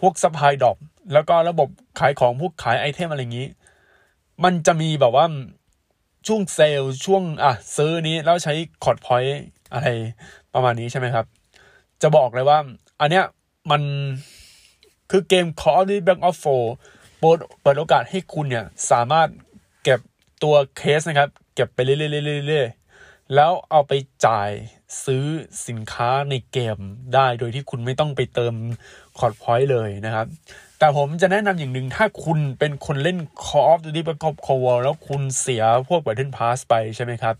[0.00, 0.76] พวก supply drop
[1.12, 3.48] แล้วก็ระบบขายของพวกขาย item อะไรอย่างนี้
[4.44, 5.26] มันจะมีแบบว่า
[6.26, 9.86] ช่วงเซลล์ช่วงอะซื้อนี้แล้วใช้COD Point อะไร
[10.54, 11.26] ประมาณนี้ใช่ไหมครับ
[12.02, 12.58] จะบอกเลยว่า
[13.00, 13.24] อันเนี้ย
[13.70, 13.82] มัน
[15.10, 16.38] คือเกม Call of Duty Black Ops
[16.80, 19.28] 4เปิดเปิดโอกาสให้คุณเนี่ย สามารถ
[19.82, 20.00] เก็บ
[20.42, 23.92] ตัวเคสนะครับ เก็บไปเรื่อยๆแล้วเอาไป
[24.26, 24.50] จ่าย
[25.04, 25.24] ซื้อ
[25.68, 26.78] สินค้าในเกม
[27.14, 28.54] ได้โดยที่คุณไม่ต้องไปเติม
[29.18, 30.26] COD Point เลยนะครับ
[30.78, 37.34] แต่ผมจะแนะนำอย่างหนึ่งถ้าคุณเป็นคนเล่น Call of Duty Black Ops Cold War แล้วคุณเสียพวก Battle Pass ไปใช่ไหมครับ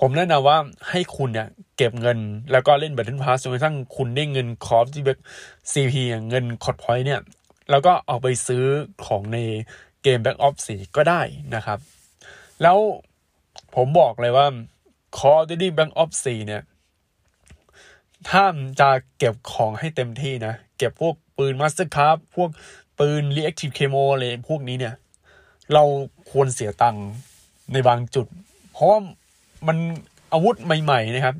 [0.00, 0.58] ผมแนะนำว่า
[0.90, 2.18] ให้คุณเนี่ยเก็บเงิน
[2.52, 5.20] แล้วก็เล่น Battle Pass จนกระทั่งคุณได้เงิน Call of Duty Black
[5.72, 5.94] CP
[6.28, 7.20] เงิน COD Point เนี่ย
[7.70, 8.64] แล้วก็เอาไปซื้อ
[9.04, 9.38] ของใน
[10.02, 11.20] เกม Black Ops 4ก็ได้
[11.54, 11.78] นะครับ
[12.62, 12.78] แล้ว
[13.74, 14.46] ผมบอกเลยว่า
[15.18, 16.62] Call of Duty Black Ops 4เนี่ย
[18.28, 18.44] ถ้า
[18.80, 22.50] จะเก็บของให้เต็มที่นะ เก็บพวกปืน Master Craft พวก
[22.98, 24.94] ปืน Reactive Camo อะไรพวกนี้เนี่ย
[25.74, 25.84] เรา
[26.30, 27.06] ควรเสียตังค์
[27.72, 28.26] ในบางจุด
[28.72, 28.98] เพราะว่า
[29.66, 29.76] มัน
[30.32, 31.36] อาวุธใหม่ ๆ นะครับ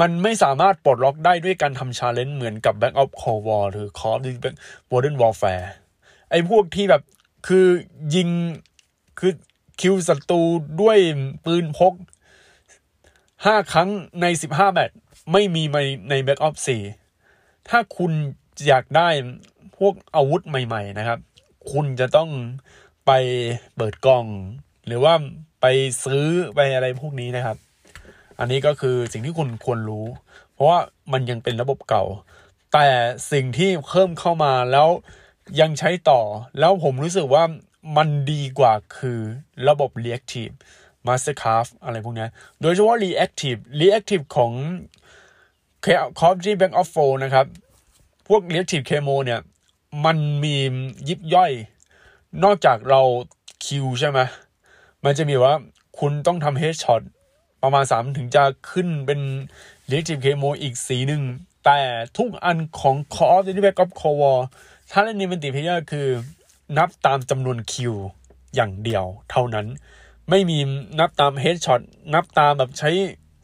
[0.00, 4.38] มันไม่สามารถปลดล็อกได้ด้วยการทำชาเลนจ์เหมือนกับ Back of Cold War หรือ Call of Duty
[4.90, 5.66] Modern Warfare
[6.30, 7.02] ไอ้พวกที่แบบ
[7.46, 7.66] คือ
[8.14, 8.28] ยิง
[9.18, 9.32] คือ
[9.80, 10.42] คิวศัตรู
[10.80, 10.98] ด้วย
[11.44, 11.94] ปืนพก
[13.44, 14.96] ห้าครั้งในสิบห้าแมตช์
[15.32, 15.78] ไม่มีใน
[16.10, 16.54] ใน Back of
[17.10, 18.12] 4ถ้าคุณ
[18.66, 19.08] อยากได้
[19.78, 21.18] พวกอาวุธใหม่ ๆ นะครับ
[21.72, 22.30] คุณจะต้อง
[23.06, 23.10] ไป
[23.76, 24.26] เปิดกล่อง
[24.86, 25.14] หรือว่า
[25.60, 25.66] ไป
[26.04, 27.56] ซื้อไปอะไรพวกนี้นะครับ
[28.38, 30.06] อันนี้ก็คือสิ่งที่คุณควรรู้
[30.52, 30.78] เพราะว่า
[31.12, 32.04] มันยังเป็นระบบเก่า
[32.72, 32.88] แต่
[33.32, 34.88] สิ่งที่เพิ่มเข้ามาแล้ว
[35.60, 36.20] ยังใช้ต่อ
[36.58, 37.44] แล้วผมรู้สึกว่า
[37.96, 39.20] มันดีกว่าคือ
[39.68, 40.54] ระบบ reactive
[41.06, 42.26] mastercraft อะไรพวกนี้
[42.60, 44.52] โดยเฉพาะ reactive reactive ของ
[45.84, 45.86] c
[46.26, 47.46] of Duty Black Ops 4นะครับ
[48.28, 49.40] พวก reactive camo เนี่ย
[50.04, 50.56] มันมี
[51.08, 51.52] ยิบย่อย
[52.44, 53.02] นอกจากเรา
[53.64, 54.18] คิวใช่ไหม
[55.04, 55.54] มันจะมีว่า
[55.98, 57.02] คุณต้องทำ headshot
[57.62, 59.20] ประมาณ 3 ถึงจะขึ้นเป็น
[59.90, 61.22] reactive camo อีกสีหนึ่ง
[61.64, 61.78] แต่
[62.16, 64.38] ทุกอันของ Call of Duty Black Ops Cold War
[64.90, 66.08] ถ้าเล่นในมันติเพเยอร์คือ
[66.78, 67.94] นับตามจำนวนคิว
[68.54, 69.66] อย่างเดียวเท่านั้น
[70.30, 70.58] ไม่มี
[71.00, 71.80] นับตามเฮดช็อต
[72.14, 72.90] นับตามแบบใช้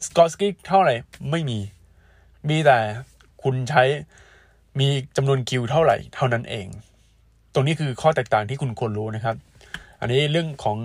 [0.05, 0.93] สกอตสกิกเท่าไหร่
[1.31, 1.59] ไม่มี
[2.49, 2.79] มีแต่
[3.43, 3.83] คุณใช้
[4.79, 4.87] มี
[5.17, 6.67] จำนวนคิวเท่าไหร่ เท่านั้นเอง
[7.53, 9.35] ตรงนี้คือข้อแตกต่างที่คุณควรรู้นะครับ
[9.99, 10.77] อันนี้เรื่องของ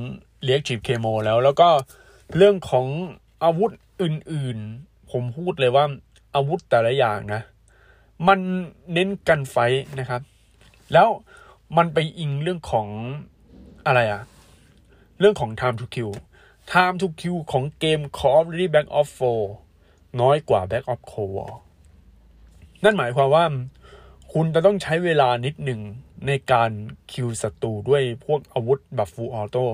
[0.42, 1.68] เลียกจีบเคมแล้ว แล้วก็
[2.36, 2.86] เรื่องของ
[3.44, 3.70] อาวุธ
[4.02, 5.84] อื่นๆ ผมพูดเลยว่า
[6.34, 7.42] อาวุธแต่ละอย่างนะ
[8.28, 8.38] มัน
[8.92, 9.56] เน้นกันไฟ
[10.00, 10.22] นะครับ
[10.92, 11.08] แล้ว
[11.76, 12.88] มันไปอิงเรื่องของ
[13.86, 14.22] อะไรอะ
[15.20, 16.12] เรื่องของ time to kill
[16.72, 19.10] time to kill ของเกม Call of Duty Black Ops
[19.66, 21.52] 4น้อยกว่า Black Ops Cold War
[22.84, 23.44] นั่นหมายความว่า
[24.32, 25.80] คุณจะต้องใช้เวลานิดหนึ่ง
[26.26, 26.70] ในการ
[27.12, 29.64] คิวศัตรูด้วยพวกอาวุธแบบ Full Auto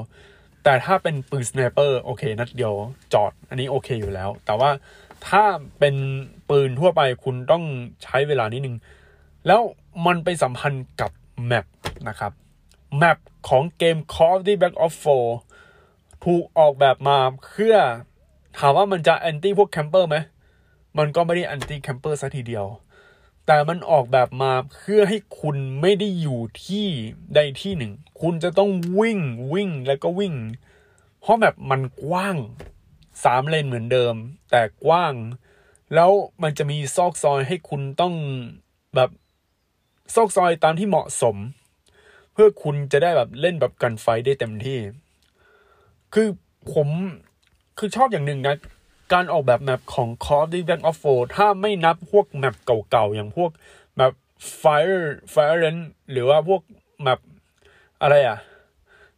[0.65, 2.75] แต่ถ้าเป็นปืนสไนเปอร์โอเค นัดเดียว
[3.13, 4.71] จอด อันนี้โอเคอยู่แล้ว แต่ว่า
[5.29, 5.43] ถ้า
[5.79, 5.95] เป็น
[6.51, 7.65] ปืนทั่วไปคุณต้อง
[8.05, 8.77] ใช้เวลานิดนึง
[9.47, 9.61] แล้ว
[10.07, 11.11] มันไปสัมพันธ์กับ
[11.47, 11.67] map
[12.09, 12.33] นะครับ
[12.99, 14.97] map ของเกม Call of Duty Black Ops
[15.61, 17.75] 4 ถูกออกแบบมาเพื่อ
[18.59, 20.17] ถามว่ามันจะ anti พวก camper ไหม
[20.99, 22.67] มันก็ไม่ได้ anti camper ซะทีเดียว
[23.47, 26.87] แต่มันออกแบบมาเพื่อให้คุณไม่ได้อยู่ที่
[27.35, 29.21] ใดที่หนึ่ง คุณจะต้องวิ่ง
[29.53, 30.35] วิ่งแล้วก็วิ่ง
[31.21, 32.37] เพราะแบบมันกว้าง
[33.25, 34.15] สามเลนเหมือนเดิม
[34.51, 35.15] แต่กว้าง
[35.95, 36.11] แล้ว
[36.43, 38.15] มันจะมีซอกซอยให้คุณต้อง
[38.95, 39.11] แบบ
[40.15, 41.37] ซอกซอยตามที่เหมาะสม
[42.33, 44.79] เพื่อคุณจะได้แบบเล่นแบบกันไฟได้เต็มที่
[46.15, 46.29] คือ
[46.75, 46.89] ผม
[47.79, 48.57] คือชอบอย่างหนึ่งนะ
[49.13, 52.55] การออกแบบแมปของ Call of Duty Black Ops 4ถ้าไม่นับพวกแมป
[52.91, 53.51] เก่าๆ อย่างพวก
[53.97, 54.13] แมป
[54.61, 55.01] Fire
[55.33, 55.77] Fire r a n
[56.11, 56.63] หรือว่าพวก
[57.03, 57.21] แมป
[58.03, 58.39] อะไรอะ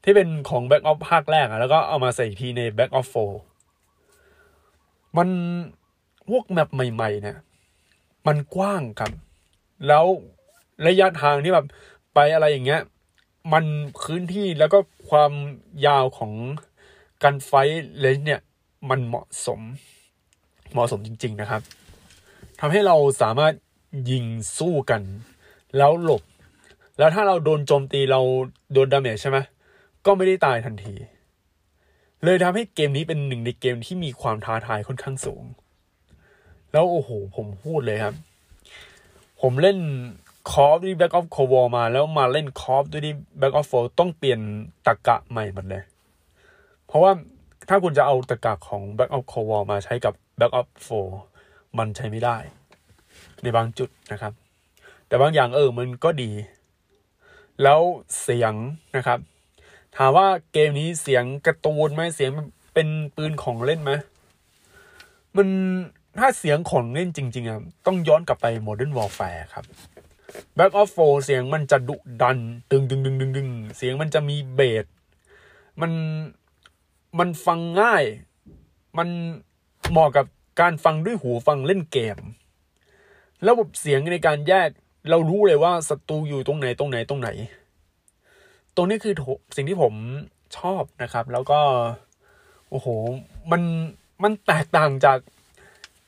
[0.02, 3.28] ที่เป็นของ Black Ops ภาคแรกอะแล้วก็เอามาใส่ทีใน Black Ops 4
[5.16, 5.28] มัน
[6.30, 7.38] พวกแมปใหม่ๆ เนี่ย
[8.26, 9.12] มันกว้างครับ
[9.88, 10.04] แล้ว
[10.86, 11.66] ระยะทางที่แบบ
[12.14, 12.80] ไปอะไรอย่างเงี้ย
[13.52, 13.64] มัน
[14.02, 15.32] พื้นที่แล้วก็ความ
[15.86, 16.32] ยาวของ
[17.22, 17.52] การไฟ
[17.98, 18.40] เลนเนี่ย
[18.90, 19.60] มันเหมาะสม
[20.72, 21.62] เหมาะสมจริง ๆนะครับ
[22.60, 23.54] ทำให้เราสามารถ
[24.10, 24.24] ยิง
[24.58, 25.02] สู้กัน
[25.76, 26.22] แล้วหลบ
[26.98, 28.20] แล้วถ้าเราโดนโจมตีเรา
[28.72, 29.38] โดนดาเมจใช่ไหม
[30.06, 30.94] ก็ไม่ได้ตายทันที
[32.24, 35.42] เลยทำให้เกมนี้เป็นหนึ่งในเกมที่มีความท้าทายค่อนข้างสูง
[36.72, 38.14] แล้วโอ้โหผมพูดเลยครับ
[39.40, 39.78] ผมเล่น
[40.50, 44.40] Call of Duty Black Ops Cold War มาแล้วมาเล่น Call of Duty Black Ops 4ต้องเปลี่ยน
[44.86, 45.82] ตะกะใหม่หมดเลย
[46.86, 47.12] เพราะว่า
[47.68, 50.72] ถ้าคุณจะเอาตะกะของ Black Ops Cold War มาใช้กับ Black Ops
[51.28, 52.36] 4มันใช้ไม่ได้
[53.42, 54.32] ในบางจุดนะครับ
[55.06, 56.30] แต่บางอย่างเออมันก็ดี
[57.62, 57.80] แล้ว
[58.22, 58.54] เสียง
[58.96, 59.18] นะครับ
[59.96, 62.30] ถามว่าเกมนี้เสียงกระตูนไหมเสียง
[62.74, 63.92] เป็นปืนของเล่นไหม
[65.36, 65.48] มัน
[66.18, 69.64] ถ้าเสียงของเล่นจริง ๆอะต้องย้อนกลับไป Modern Warfare ครับ
[70.58, 72.38] Back of Four เสียงมันจะดุดัน
[72.70, 74.84] ตึงดึงดึงดึงดึงเสียงมันจะมีเบส
[75.80, 75.92] มัน
[77.18, 78.04] มันฟังง่าย
[78.98, 79.08] มัน
[79.90, 80.26] เหมาะกับ
[80.60, 82.18] การฟังด้วยหูฟังเล่นเกม
[83.48, 84.68] ระบบเสียงในการแยก
[85.10, 87.28] เรารู้เลยว่าศัตรูอยู่ตรงไหนตรงไหนตรงไหน
[88.76, 89.14] ตรงนี้คือ
[89.56, 89.94] สิ่งที่ผม
[90.58, 91.60] ชอบนะครับ แล้วก็
[92.70, 92.86] โอ้โห
[93.50, 93.62] มัน
[94.22, 95.18] มันแตกต่างจาก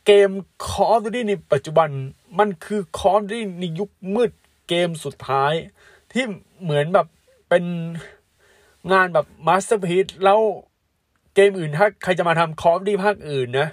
[0.07, 0.31] เกม
[0.67, 1.89] Call of Duty ในปัจจุบัน
[2.39, 4.31] มันคือ Call of Duty ในยุคมืด
[4.69, 5.53] เกมสุดท้าย
[6.13, 6.25] ที่
[6.63, 7.07] เหมือนแบบ
[7.49, 7.65] เป็น
[8.93, 10.41] งานแบบ masterpiece แล้ว
[11.35, 13.69] เกมอื่นถ้าใครจะมาทำ Call of Duty ภาคอื่นนะ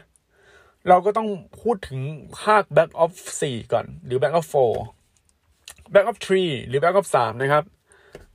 [0.88, 1.30] เราก็ต้อง
[1.62, 2.00] พูดถึง
[2.42, 7.42] ภาค Black Ops 4 ก่อน หรือ Black Ops 4 Black Ops 3 หรือ Black Ops 3
[7.42, 7.64] นะครับ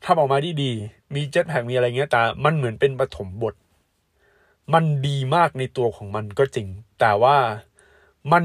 [0.05, 0.73] ทำออกมาดีดี
[1.15, 3.55] มี jet pack มีอะไรเงี้ย แต่มันเหมือนเป็นปฐมบท
[4.75, 6.69] มันดีมากในตัวของมันก็จริง
[7.01, 7.37] แต่ว่า
[8.33, 8.45] มัน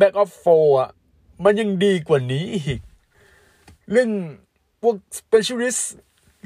[0.00, 0.90] Back of 4อะ
[1.44, 2.80] มันยังดีกว่านี้อีก
[3.90, 4.10] เรื่อง
[4.82, 5.82] พวก specialist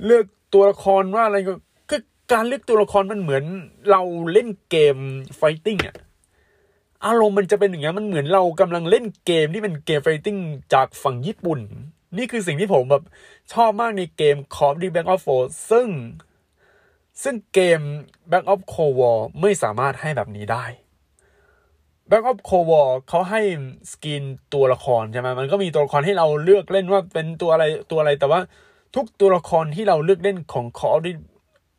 [0.05, 1.53] เลือกตัวละครว่าอะไรก็
[1.91, 3.45] คือการเลือกตัวละครมันเหมือน
[3.91, 4.97] เราเล่นเกม
[5.41, 5.97] fighting อะ
[7.07, 10.39] อารมณ์มันจะเป็นอย่างนี้มันเหมือนเรากำลังเล่นเกมที่เป็นเกมไฟติ้ง
[10.75, 11.61] จากฝั่งญี่ปุ่น
[12.17, 13.05] นี่คือสิ่งที่ผมแบบ
[13.53, 15.89] ชอบมากในเกม Call of Duty Black Ops 4ซึ่ง
[17.23, 17.81] ซึ่งเกม
[18.31, 20.65] Back Ops Cold War ไม่สามารถให้แบบนี้ได้
[22.09, 23.41] Black Ops Cold War เขาให้
[23.93, 24.23] สกิน
[24.55, 28.41] ตัวละครใช่ไหมมันก็มีตัวละครให้เราเลือกเล่นว่าเป็นตัวอะไรตัวอะไรแต่ว่า
[28.95, 31.13] ทุกตัวละครที่เราเลือกเล่นของ Call of Duty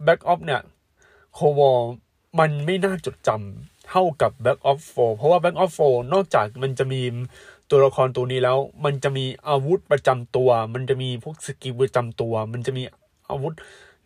[0.06, 0.62] Black Ops เนี่ย
[1.38, 1.80] Cold War
[2.40, 7.02] มันไม่น่าจดจำเท่ากับ Back of f o r เพราะว่า Back of f o r นอกจากมันจะมี
[7.70, 12.84] ตัวละครตัวนี้แล้ว มันจะมีอาวุธประจำตัว มันจะมีพวกสกิลประจำตัว มันจะมี
[13.30, 13.54] อาวุธ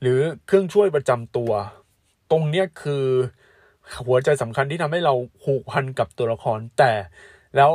[0.01, 1.51] หรือเครื่องช่วยประจำตัว
[2.31, 3.05] ตรงเนี้ยคือ
[4.05, 6.91] หัวใจสำคัญที่ทำให้เราผูกพันกับตัวละคร แต่
[7.55, 7.71] แล้ว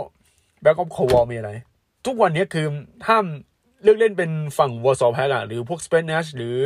[0.65, 1.51] Back of c o w a r มีอะไร
[2.07, 2.67] ทุกวันนี้คือ
[3.05, 3.25] ถ้าม
[3.83, 6.57] เลือกเล่นเป็นฝั่ง Warsaw Pact อะหรือพวก Spanish หรือ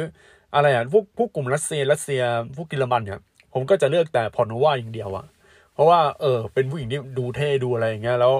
[0.54, 2.22] อะไรอะพวกพวกกลุ่มรัสเซียรัสเซีย
[2.56, 3.20] พวกกิลมันเนี่ย
[3.52, 5.26] ผมก็จะเลือกแต่พอร์โนวาอย่างเดียวอะ
[5.74, 8.34] เพราะว่าเออเป็นผู้หญิงที่ดูเท่ดูอะไรอย่างเงี้ยแล้ว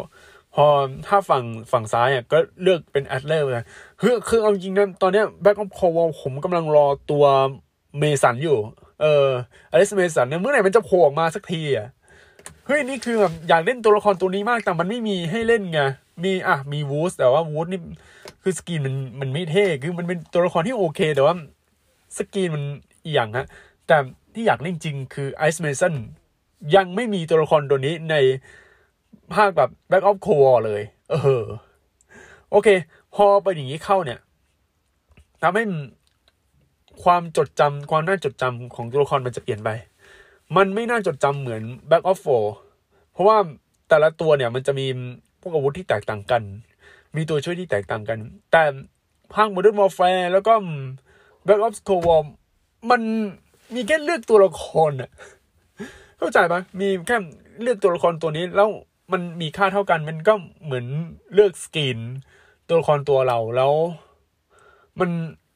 [0.55, 0.67] พอ
[1.07, 3.67] ถ้าฝั่งฝั่งซ้ายอะก็เลือกเป็นแอดเลอร์เลย
[4.01, 7.25] คือคือเอาจริงนะตอนเนี้ยแบ็กออฟโควอลผมกำลังรอตัว
[7.99, 8.59] เมสันอยู่
[9.01, 9.29] เออ
[9.73, 11.89] Alex Mason เนี่ยเมื่อไหร่มันจะโผล่ออกมาสักทีอะ
[12.67, 15.81] เฮ้ยนี่คือแบบอยากเล่นตัวละครตัวนี้มากแต่มันไม่มีให้เล่นไง
[16.25, 17.81] มีอะมี Woods แต่ว่า Woods นี่
[18.43, 21.35] คือ skin มันมันไม่เท่คือมันเป็นตัวละครที่โอเค แต่ว่า
[22.17, 22.65] skin มัน
[23.05, 23.47] อีหยังฮะ
[23.87, 23.97] แต่
[24.35, 25.95] ที่อยากเล่นจริงคือ Alex Mason
[26.77, 28.15] ยังไม่มีตัวละครตัวนี้ใน
[29.35, 31.45] ภาคแบบ Back of c o w a r เลย เออ
[32.51, 32.69] โอเค
[33.15, 34.19] พอไปอย่างนี้เข้าเนี่ย
[35.43, 35.63] ทำให้
[37.05, 39.71] ความจดจำความน่าจดจำของตัวละครมันจะเปลี่ยนไป
[40.57, 42.19] มันไม่น่าจดจำเหมือน Back of
[42.65, 43.37] 4เพราะว่า
[43.89, 44.87] แต่ละตัวเนี่ยมันจะมี
[45.41, 46.43] พวกอาวุธที่แตกต่างกัน
[47.17, 48.19] มีตัวช่วยที่แตกต่างกัน
[48.53, 48.63] แต่
[49.35, 50.55] ภาค Modern Warfare แล้วก็
[51.47, 52.21] Back of c o w a r
[52.91, 53.01] มัน
[53.75, 55.11] มีแค่เลือกตัวละครอะ
[56.19, 57.17] เข้าใจปะมีแค่
[57.63, 58.69] เลือกตัวละครตัวนี้แล้ว
[59.13, 60.87] มันมีค่าเท่ากัน มันก็เหมือน
[61.35, 61.99] เลือก skin
[62.69, 63.73] ตัวละครตัวเราแล้ว
[64.99, 65.11] มัน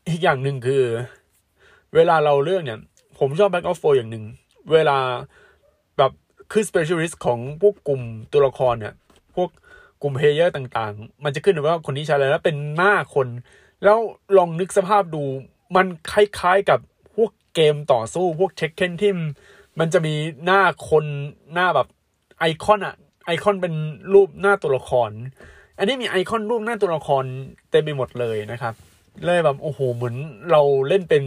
[0.09, 0.85] อีกอย่างหนึ่งคือ
[1.95, 2.79] เวลาเราเลือกเนี่ย
[3.19, 4.25] ผมชอบ Black Ops 4 อย่างหนึ่ง
[4.73, 4.99] เวลา
[5.99, 6.13] แบบ
[6.53, 8.95] คือ specialist ของพวกกลุ่มตัวละครเนี่ย
[9.35, 9.51] พวก
[10.03, 13.29] กลุ่ม player ต่างๆ มันจะขึ้นว่าคนนี้ใช้อะไรแล้วเป็นหน้าคน
[13.85, 13.99] แล้ว
[14.37, 15.25] ลองนึกสภาพดู
[15.77, 16.81] มันคล้ายๆกับ
[17.17, 19.13] พวกเกมต่อสู้พวก Tekken ที่
[19.79, 21.05] มันจะมีหน้าคน
[21.55, 21.89] หน้าแบบ
[22.39, 22.95] ไอคอนอะ
[23.27, 23.75] ไอคอนเป็น
[24.13, 25.11] รูปหน้าตัวละคร
[25.79, 27.25] อันนี้มีไอคอนรูปหน้าตัวละคร
[27.71, 28.75] เต็มไปหมดเลยนะครับ
[29.25, 30.17] เลยแบบโอ้โหเหมือน
[30.51, 31.25] เราเล่นเป็น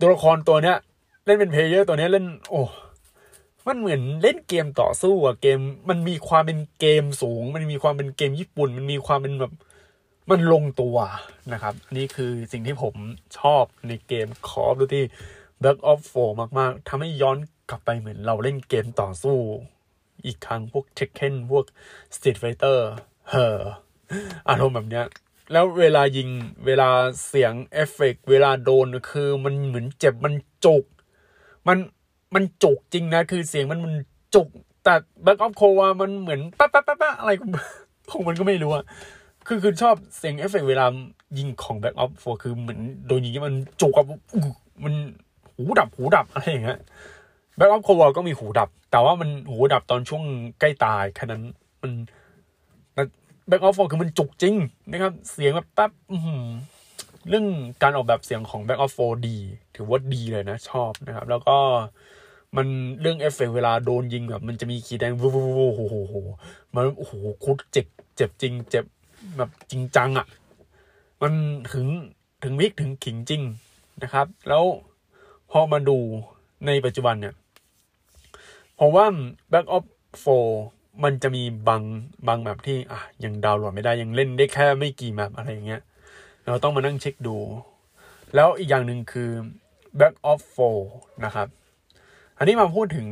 [0.00, 0.76] ตัวละครตัวเนี้ย
[1.24, 2.62] เล่นเป็น player ตัวเนี้ยเล่น โอ้
[3.66, 9.52] มันเหมือนเล่นเกมต่อสู้อะเกม มันมีความเป็นเกมสูง มันมีความเป็นเกมญี่ปุ่น มันมีความเป็นแบบ
[10.30, 10.96] มันลงตัว
[11.52, 12.94] นะครับ นี่คือสิ่งที่ผม
[13.38, 15.02] ชอบในเกม Call of Duty
[15.62, 17.38] Black Ops 4มาก ๆทำให้ย้อน
[17.70, 19.36] กลับไปเหมือนเราเล่นเกมต่อสู้
[20.26, 21.64] อีกครั้งพวก Tekken พวก
[22.14, 22.78] Street Fighter
[23.30, 23.58] เฮอ
[24.48, 25.04] อารมณ์แบบเนี้ย
[25.52, 26.28] แล้วเวลายิง
[26.66, 26.88] เวลา
[27.28, 30.84] เสียงเอฟเฟกเวลาโดนคือมันเหมือนเจ็บมันจุก
[31.68, 31.78] มัน
[32.34, 33.94] มันจุกจริงนะ คือเสียงมันมัน
[34.34, 34.48] จุก
[34.84, 37.30] แต่ Black Ops 4มันเหมือนป๊ะป๊ะป๊ะอะไร
[38.10, 38.84] ของมันก็ไม่รู้อะ
[39.46, 40.86] คือคือชอบเสียงเอฟเฟกเวลา
[41.38, 44.06] ยิงของ Black Ops 4 คือเหมือนโดนยิงมันจุกกับ
[44.84, 44.94] มัน
[45.54, 46.78] หูดับหูดับอะไรอย่างเงี้ย
[47.56, 50.24] Black Ops Cold War ก็มีหูดับ แต่ว่ามันหูดับตอนช่วง
[50.60, 51.42] ใกล้ตายแค่นั้น
[51.82, 51.92] มัน
[53.48, 54.54] Black Ops 4 คือมันจุกจริง
[54.90, 55.90] นะครับ เสียงแบบแป๊บ
[57.28, 57.46] เรื่อง
[57.82, 59.36] การออกแบบเสียงของ Black Ops 4 ดี
[59.74, 61.56] ถือว่าดีเลยนะชอบนะครับ แล้วก็
[62.56, 62.66] มัน
[63.00, 66.16] เรื่องเอฟเฟกเวลาโดนยิงแบบมันจะมีขีดแดงวูวูวูโอ้โห
[66.74, 67.12] มันโอ้โห
[67.44, 68.84] คุดเจ็บเจ็บจริง เจ็บ
[69.36, 70.26] แบบจริงจังอะ่ะ
[71.22, 71.32] มัน
[71.72, 71.86] ถึง
[72.44, 73.42] ถึงวิกถึงขิงจริง
[74.02, 74.64] นะครับ แล้ว
[75.50, 75.98] พอมาดู
[76.66, 77.34] ในปัจจุบันเนี่ย
[78.78, 79.06] ผมว่า
[79.52, 79.84] Back of
[80.24, 81.82] 4 มันจะมีบาง
[82.28, 85.82] บางแบบที่อะยังดาวน์โหลดไม่ได้ยังเล่นได้แค่ไม่กี่แมปอะไรอย่างเงี้ย
[86.46, 87.36] เราต้องมานั่งเช็คดู
[88.34, 89.30] แล้วอีกอย่างหนึ่งคือ
[90.00, 90.40] Back of
[90.82, 91.48] 4นะครับ
[92.38, 93.08] อันนี้มาพูดถึง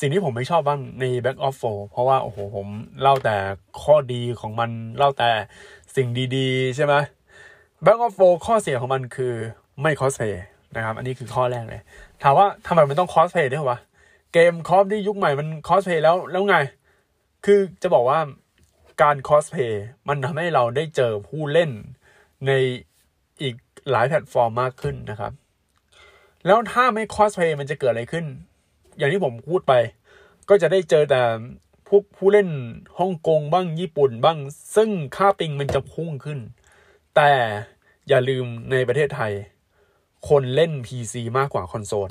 [0.00, 2.66] สิ่งที่ผมไม่ชอบบ้างใน Black Ops 4 เพราะว่า โอ้โห ผม
[3.02, 3.36] เล่าแต่
[3.82, 5.30] ข้อดีของมันเล่าแต่
[5.96, 6.94] สิ่งดีๆ ใช่ไหม
[7.84, 9.34] Back of f o ข้อเสียของมันคือ
[9.82, 10.44] ไม่ crossplay
[10.76, 11.82] นะครับ อันนี้คือข้อแรกเลย
[12.22, 13.78] ถามว่าทำไมมันต้อง crossplay ด้วยวะ
[14.32, 16.56] เกม Call of Duty ยุคใหม่มัน crossplay แล้วแล้วไง
[17.44, 18.20] คือจะบอกว่า
[19.02, 21.70] การ crossplay มันทำให้เราได้เจอผู้เล่น
[22.46, 22.52] ใน
[23.42, 23.54] อีก
[23.90, 25.32] หลายแพลตฟอร์มมากขึ้นนะครับ
[26.46, 28.26] แล้วถ้าไม่ crossplay มันจะเกิดอะไรขึ้น
[28.96, 29.72] อย่างที่ผมพูดไป
[30.48, 31.22] ก็จะได้เจอแต่
[31.88, 32.48] พวกผู้เล่น
[32.98, 34.38] ฮ่องกงบ้างญี่ปุ่นบ้าง
[34.76, 36.38] ซึ่งค่า ping มันจะพุ่งขึ้น
[37.16, 37.32] แต่
[38.08, 39.32] อย่าลืมในประเทศไทย
[40.28, 42.10] คนเล่น PC มากกว่าคอนโซล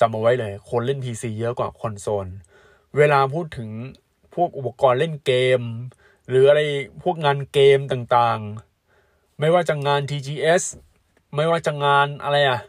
[0.00, 2.26] จำเอาไว้เลย คนเล่น PC เยอะกว่าคอนโซล
[2.96, 3.70] เวลาพูดถึง
[4.34, 5.60] พวกอุปกรณ์เล่นเกม
[6.28, 6.60] หรืออะไร
[7.02, 10.62] พวกงานเกมต่างๆ ไม่ว่าจะงาน TGS
[11.34, 12.60] ไม่ว่าจะงานอะไรอะ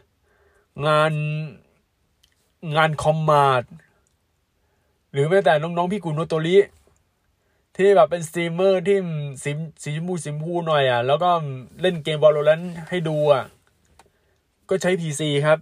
[0.86, 1.12] งาน
[2.76, 3.62] งาน Commart
[5.12, 6.56] หรือแม้แต่น้องๆ พี่กุนโนโตริ
[7.76, 8.98] ที่แบบเป็นสตรีมเมอร์ที่
[9.42, 11.30] สีสีชมพูสีชมพูหน่อยอะ แล้วก็
[11.80, 13.44] เล่นเกม Valorant ให้ดูอะ
[14.68, 15.58] ก็ใช้ PC ครับ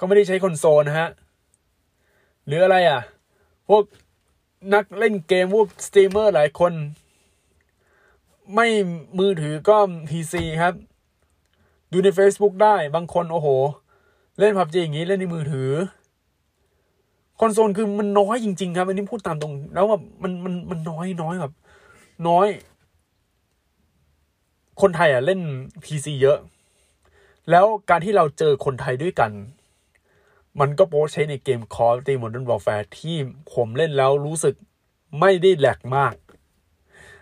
[0.00, 1.08] ก็ไม่ได้ใช้คอนโซลนะฮะ
[2.46, 3.00] หรืออะไรอะ
[3.68, 3.84] พวก
[4.74, 6.72] นักเล่นเกมพวกสตรีมเมอร์หลายคน
[8.54, 8.66] ไม่
[9.18, 9.76] มือถือก็
[10.10, 10.74] PC ครับ
[11.92, 13.48] ดูใน Facebook ได้บางคนโอ้โห
[14.38, 15.70] เล่น PUBG อย่างนี้เล่นในมือถือ
[17.40, 21.52] คอนโซลคือมันน้อยจริง ๆ ครับ อันนี้พูดตามตรง แล้วแบบมันมันมันน้อยน้อยแบบ
[22.28, 22.46] น้อย
[24.80, 25.40] คนไทยอะเล่น
[25.84, 26.38] PC เยอะ
[27.50, 29.30] แล้วการที่เราเจอคนไทยด้วยกัน
[30.60, 33.16] มันก็โพสใช้ในเกม Call of Duty Modern Warfare ที่
[33.54, 34.54] ผมเล่นแล้วรู้สึก
[35.20, 36.14] ไม่ได้แหลกมาก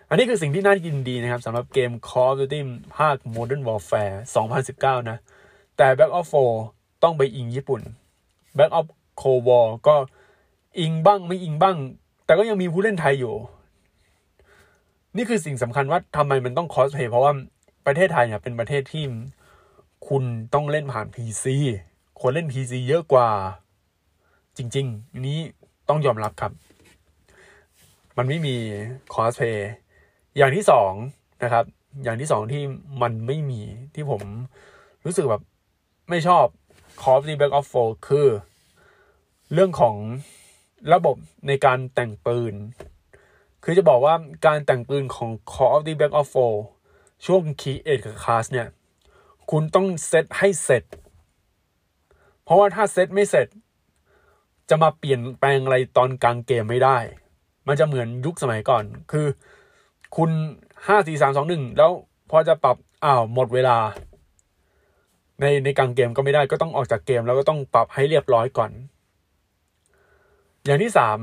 [0.09, 2.59] อันนี้คือสิ่งที่น่ายินดีนะครับสำหรับเกม Call of Duty
[2.97, 4.15] ภาค Modern Warfare
[4.61, 5.17] 2019 นะ
[5.77, 6.27] แต่ Back of
[6.65, 7.81] 4 ต้องไปอิงญี่ปุ่น
[8.57, 8.87] Back of
[9.17, 9.95] โควอก็
[10.79, 11.77] อิงบ้างไม่อิงบ้าง
[12.25, 13.35] แต่ก็ยังมีผู้เล่นไทยอยู่
[15.17, 17.33] นี่คือสิ่งสำคัญว่าทำไมมันต้องคอสเพย์เพราะว่า
[17.85, 19.03] ประเทศไทยเนี่ยเป็นประเทศที่
[20.07, 21.45] คุณต้องเล่นผ่าน PC
[22.21, 23.29] คนเล่น PC เยอะกว่า
[24.57, 25.39] จริง ๆ นี้
[25.89, 26.51] ต้องยอมรับครับ
[28.17, 28.55] มันไม่มี
[29.13, 29.71] คอสเพย์
[30.37, 30.91] อย่างที่สอง
[31.43, 31.65] นะครับ
[32.03, 32.63] อย่างที่สองที่
[33.01, 33.61] มันไม่มี
[33.95, 34.21] ที่ผม
[35.05, 35.43] รู้สึกแบบ
[36.09, 36.45] ไม่ชอบ
[37.01, 38.27] Call of Duty Black Ops 4คือ
[39.53, 39.95] เรื่องของ
[40.93, 41.15] ระบบ
[41.47, 42.53] ในการแต่งปืน
[43.63, 46.31] คือจะบอกว่าการแต่งปืนของ Call of Duty Black Ops
[46.77, 48.67] 4ช่วง Create กับ Class เนี่ย
[49.51, 50.83] คุณต้องเซตให้เสร็จ
[52.49, 53.47] เพราะว่าถ้าเซตไม่เสร็จ
[54.69, 56.97] จะมาเปลี่ยนแปลงอะไรตอนกลางเกมไม่ได้
[57.67, 59.27] มันจะเหมือนยุคสมัยก่อน คือ
[60.15, 60.31] คุณ
[60.87, 61.91] ห้าสี่สามสองหนึ่งแล้ว
[62.29, 63.77] พอจะปรับอ้าวหมดเวลา
[65.41, 68.71] ในในกลางเกมก็ไม่ได้ก็ต้องออกจากเกม แล้วก็ต้องปรับให้เรียบร้อยก่อน
[70.65, 71.19] อย่างที่สาม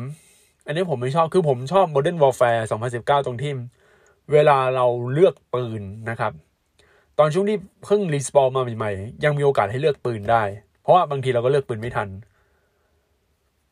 [0.67, 2.63] อันนี้ผมไม่ชอบคือผมชอบ Modern Warfare
[2.93, 3.53] 2019 ตรงที่
[4.33, 6.33] เวลาเราเลือกปืนนะครับ
[7.19, 10.45] ตอนช่วงที่เพิ่งรีสปอร์มาใหม่ๆ ยังมีโอกาสให้เลือกปืนได้
[10.87, 12.09] เพราะว่าบางทีเราก็เลือกปืนไม่ทัน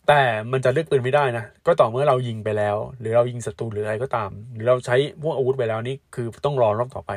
[0.08, 0.22] แต่
[0.52, 7.12] มันจะเลือกปืนไม่ได้นะ ก็ต่อเมื่อเรายิงไปแล้ว หรือเรายิงศัตรูหรืออะไรก็ตาม หรือเราใช้พวกอาวุธไปแล้วนี่คือต้องรอรอบต่อไป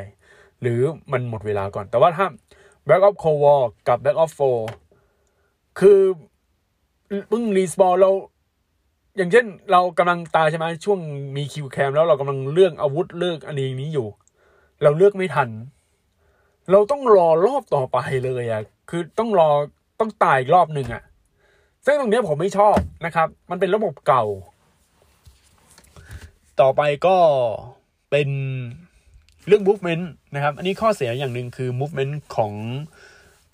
[0.62, 0.80] หรือ
[1.12, 2.26] มันหมดเวลาก่อน แต่ว่าถ้า
[2.88, 4.32] Back of Cold War กับ Back of
[5.04, 6.00] 4คือ
[7.28, 8.10] เพิ่งรีสปอร์เรา
[9.16, 10.98] อย่างเช่น เรากำลังตายใช่ไหมช่วง
[11.36, 14.08] มีคิวแคมแล้วเรากำลังเลือกอาวุธเลือกอันนี้นี้อยู่
[14.82, 15.48] เราเลือกไม่ทัน
[16.70, 19.50] เราต้องรอรอบต่อไปเลยอะคือต้องรอ
[20.00, 21.02] ต้องตายอีกรอบหนึ่งอะ
[21.84, 24.24] ซึ่งตรงนี้ผมไม่ชอบนะครับ มันเป็นระบบเก่า
[26.60, 27.16] ต่อไปก็
[28.10, 28.28] เป็น
[29.46, 32.52] เรื่อง movement นะครับ อันนี้ข้อเสียอย่างหนึ่งคือ movement ของ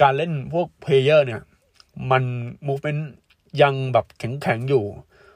[0.02, 1.42] การเล่นพวก player เนี่ย
[2.10, 2.24] มัน
[2.68, 3.02] movement
[3.62, 4.84] ยังแบบแข็งๆอยู่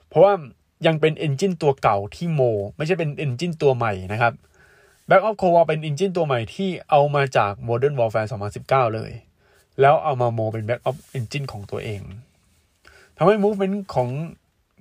[0.08, 0.32] เพราะว่า
[0.86, 2.40] ยังเป็น engine ตัวเก่าที่โม
[2.76, 4.32] ไม่ใช่เป็นเอนจินตัวใหม่นะครับ
[5.08, 8.28] Back of Cold War เป็นเอนจินตัวใหม่ที่เอามาจาก Modern Warfare
[8.60, 9.10] 2019 เลย
[9.80, 12.00] แล้วเอามาโมเป็น Black Ops engine ของตัวเอง
[13.16, 14.08] ทำให้ movement ของ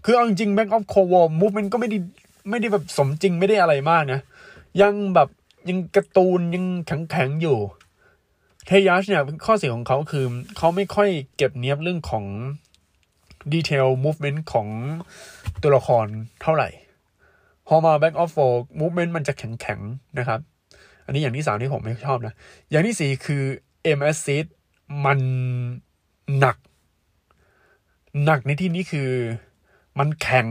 [0.03, 1.97] คือเอาจริง Black Ops Cold War movement ก็ไม่ได้
[2.49, 4.21] ไม่ได้แบบสมจริงไม่ได้อะไรมากนะ
[4.81, 5.29] ยังแบบ
[5.69, 7.57] ยังกระตูนยังแข็งแข็งอยู่
[8.65, 10.25] เทยัชเนี่ยข้อเสียของเขาคือ
[10.57, 12.25] เขาไม่ค่อยเก็บเนียบเรื่องของ
[13.53, 14.67] ดีเทลมูฟเมนต์ของ
[15.61, 16.05] ตัวละคร
[16.41, 16.69] เท่าไหร่
[17.67, 20.39] พอมา back of four movement มันจะแข็งๆ นะครับ
[21.05, 22.33] อันนี้อย่างที่สามที่ผมไม่ชอบนะ
[22.69, 23.43] อย่างที่สี่คือ
[23.97, 24.27] m s ซ
[25.05, 25.19] มัน
[26.39, 26.57] หนัก
[28.25, 29.09] หนักในที่นี้คือ
[29.99, 30.47] มันแข็ง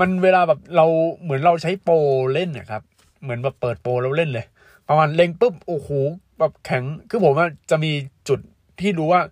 [0.00, 0.86] มันเวลาแบบเรา
[1.22, 1.94] เหมือนเราใช้โปร
[2.34, 2.82] เล่นนะครับ
[3.22, 4.46] เหมือนแบบเปิดโปรแล้วเล่นเลย
[4.88, 5.88] ประมาณเล็งปุ๊บโอ้โห
[6.38, 7.92] แบบแข็ง คือผมว่าจะมี
[8.28, 8.38] จุด
[8.80, 9.22] ที่รู้ว่า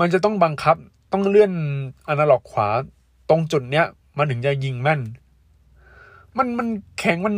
[0.00, 0.76] มันจะต้องบังคับ
[1.12, 1.52] ต้องเลื่อน
[2.08, 2.68] อนาล็อกขวา
[3.28, 3.86] ตรงจุดเนี้ย
[4.18, 5.00] มันถึงจะยิงแม่น
[6.36, 7.34] มันมันแข็งมัน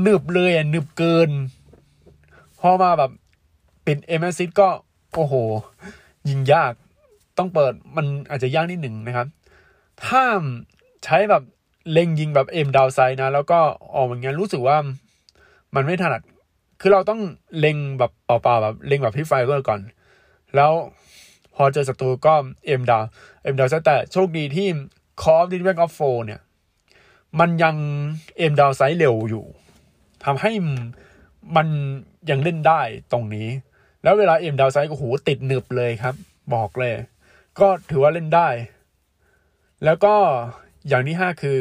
[0.00, 1.30] หนึบเลยอะหนึบเกิน
[2.60, 3.10] พอมาแบบ
[3.86, 4.68] ปิด aim assist ก็
[5.14, 5.34] โอ้โห
[6.28, 6.72] ยิงยาก
[7.38, 9.26] ต้องเปิดมันอาจจะยากนิดหนึ่งนะครับ
[10.06, 10.22] ถ้า
[11.04, 11.42] ใช้แบบ
[11.92, 13.58] เล็งยิงแบบ aim down sight นะ แล้วก็
[13.94, 14.76] ออกอย่างงี้รู้สึกว่า
[15.74, 16.22] มันไม่ถนัด
[16.80, 17.20] คือเราต้อง
[17.58, 19.80] เล็งแบบเปล่าๆแบบเล็งแบบ hip fire ก่อน
[20.56, 20.72] แล้ว
[21.54, 22.34] พอเจอศัตรูก็
[22.66, 24.68] aim down aim down sight แต่โชคดีที่
[25.22, 26.40] คอฟดิ Back of 4เนี่ย
[27.40, 27.76] มันยัง
[28.38, 29.44] aim down sight เร็วอยู่
[30.24, 30.50] ทำให้
[31.56, 31.68] มัน
[32.30, 32.80] ยังเล่นได้
[33.12, 33.48] ตรงนี้
[34.02, 36.14] แล้วเวลาเอ็มดาวไซส์ก็หูติดหนึบเลยครับ
[36.54, 36.94] บอกเลย
[37.60, 38.48] ก็ถือว่าเล่นได้
[39.84, 40.14] แล้วก็
[40.88, 41.60] อย่างที่ห้าคือ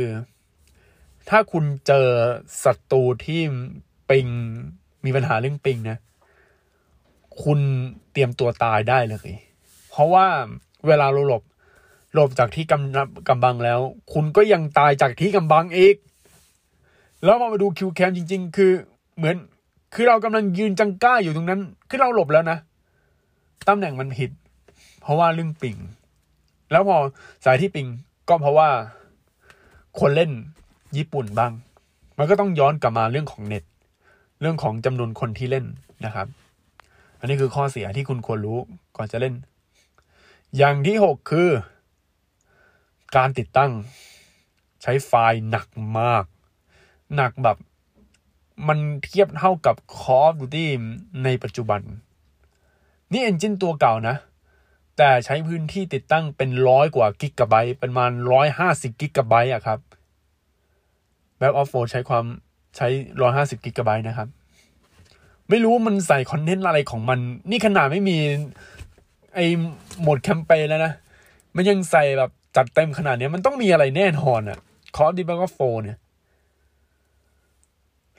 [1.30, 2.08] ถ้าคุณเจอ
[2.64, 3.42] ศัตรูที่
[4.10, 4.28] ปิง
[5.06, 5.98] มีปัญหาเรื่องปิงนะ
[7.44, 7.60] คุณ
[8.12, 9.30] เตรียมตัวตายได้เลย
[9.90, 10.28] เพราะว่า
[10.88, 11.44] เวลาเราหลบ
[12.14, 13.80] หลบจากที่กำกำบังแล้ว
[14.14, 15.96] คุณก็ยังตายจากที่กำบังอีก
[17.24, 18.72] แล้วพอมาดูคิวแคมจริง ๆ คือ
[19.18, 19.36] เหมือน
[19.94, 22.58] คือเรากำลังยืนจังก้าอยู่ตรงนั้น คือเราหลบแล้วนะ
[23.68, 24.32] ตำแหน่งมันผิด
[25.02, 25.78] เพราะว่าเรื่องปิง
[26.72, 26.98] แล้วพอ
[27.46, 27.88] สายที่ปิง
[28.30, 28.70] ก็เพราะว่า
[30.00, 30.32] คนเล่น
[30.98, 31.52] ญี่ปุ่นบ้าง
[32.18, 33.64] มันก็ต้องย้อนกลับมาเรื่องของเน็ต
[34.42, 35.66] เรื่องของจำนวนคนที่เล่น
[36.06, 36.28] นะครับ
[37.20, 38.58] อันนี้คือข้อเสียที่คุณควรรู้
[38.98, 39.36] ก่อนจะเล่น
[40.58, 41.50] อย่างที่หกคือ
[43.16, 43.72] การติดตั้ง
[44.82, 45.68] ใช้ไฟล์หนัก
[46.00, 46.26] มาก
[47.16, 47.58] หนักแบบ
[48.68, 50.68] มันเทียบเท่ากับ Call of Duty
[51.24, 51.82] ในปัจจุบัน
[53.12, 54.16] นี่เอนจินตัวเก่านะ
[54.98, 59.80] แต่ใช้พื้นที่ติดตั้งเป็นร้อยกว่ากิกะไบต์ประมาณร้อยห้าสิบกิกะไบต์อะครับ
[61.40, 62.26] Back of 4ใช้ความ
[62.76, 62.88] ใช้
[63.22, 64.30] ร้อยห้าสิบกิกะไบต์นะครับ
[65.50, 68.18] ไม่รู้มันใส่คอนเทนต์อะไรของมัน นี่ขนาดไม่มี
[69.36, 69.40] ไอ
[70.02, 70.94] โหมดแคมเปญแล้วนะ
[71.56, 74.58] มันยังใส่แบบจัดเต็มขนาดนี้มันต้องมีอะไรแน่นอนอะ
[74.96, 75.98] Call of Duty Black Ops 4 เนี่ย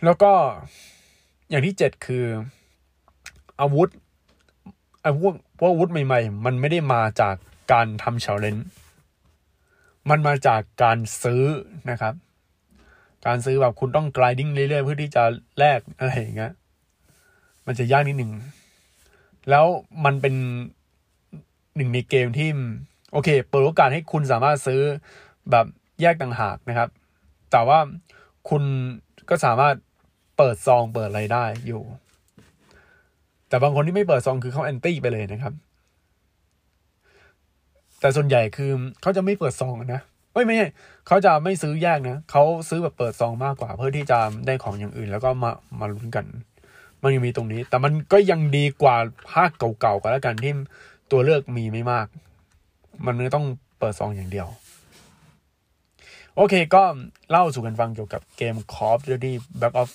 [0.05, 0.33] แล้วก็
[1.49, 2.25] อย่างที่เจ็ดคือ
[3.61, 3.89] อาวุธ
[5.07, 7.37] อาวุธพวกอาวุธใหม่ ๆ มันไม่ได้มาจาก
[7.73, 8.57] การทำ challenge
[10.11, 11.45] มันมาจากการซื้อ
[11.91, 12.15] นะครับ
[13.27, 15.23] การซื้อแบบคุณต้อง grinding เรื่อยๆเพื่อที่จะ
[15.59, 16.53] แลกอะไรอย่างเงี้ย
[17.67, 18.33] มันจะยากนิดหนึ่ง
[19.51, 19.67] แล้ว
[20.05, 20.35] มันเป็น
[21.77, 22.49] หนึ่งในเกมที่
[23.13, 24.81] โอเค เปิดโอกาสให้คุณสามารถซื้อ
[25.51, 25.67] แบบ
[26.01, 26.89] แยกต่างหากนะครับ
[27.51, 27.79] แต่ว่า
[28.49, 28.63] คุณ
[29.29, 29.75] ก็สามารถ
[30.41, 31.83] เปิดซองเปิดอะไรได้อยู่
[33.49, 35.55] แต่บางคนที่ไม่เปิดซองคือเขาแอนตี้ไปเลยนะครับ
[38.01, 38.71] แต่ส่วนใหญ่คือ
[39.03, 40.69] เขาจะไม่เปิดซองนะเอ้ยไม่ใช่
[41.07, 46.27] เขาจะไม่ซื้อแยกนะเขาซื้อแบบเปิดซองมากกว่า เพื่อที่จะได้ของอย่างอื่น แล้วก็มามาลุ้นกัน
[47.03, 48.97] มันยังมีตรงนี้ แต่มันก็ยังดีกว่า
[49.33, 50.53] ภาคเก่าๆกันแล้วกันที่
[51.11, 52.07] ตัวเลือกมีไม่มาก
[53.07, 53.47] มันไม่ต้อง
[53.79, 54.49] เปิดซองอย่างเดียว
[56.43, 56.83] โอเคก็
[57.31, 59.93] เล่าสู่กันฟังเกี่ยวกับเกม Call of Duty Black Ops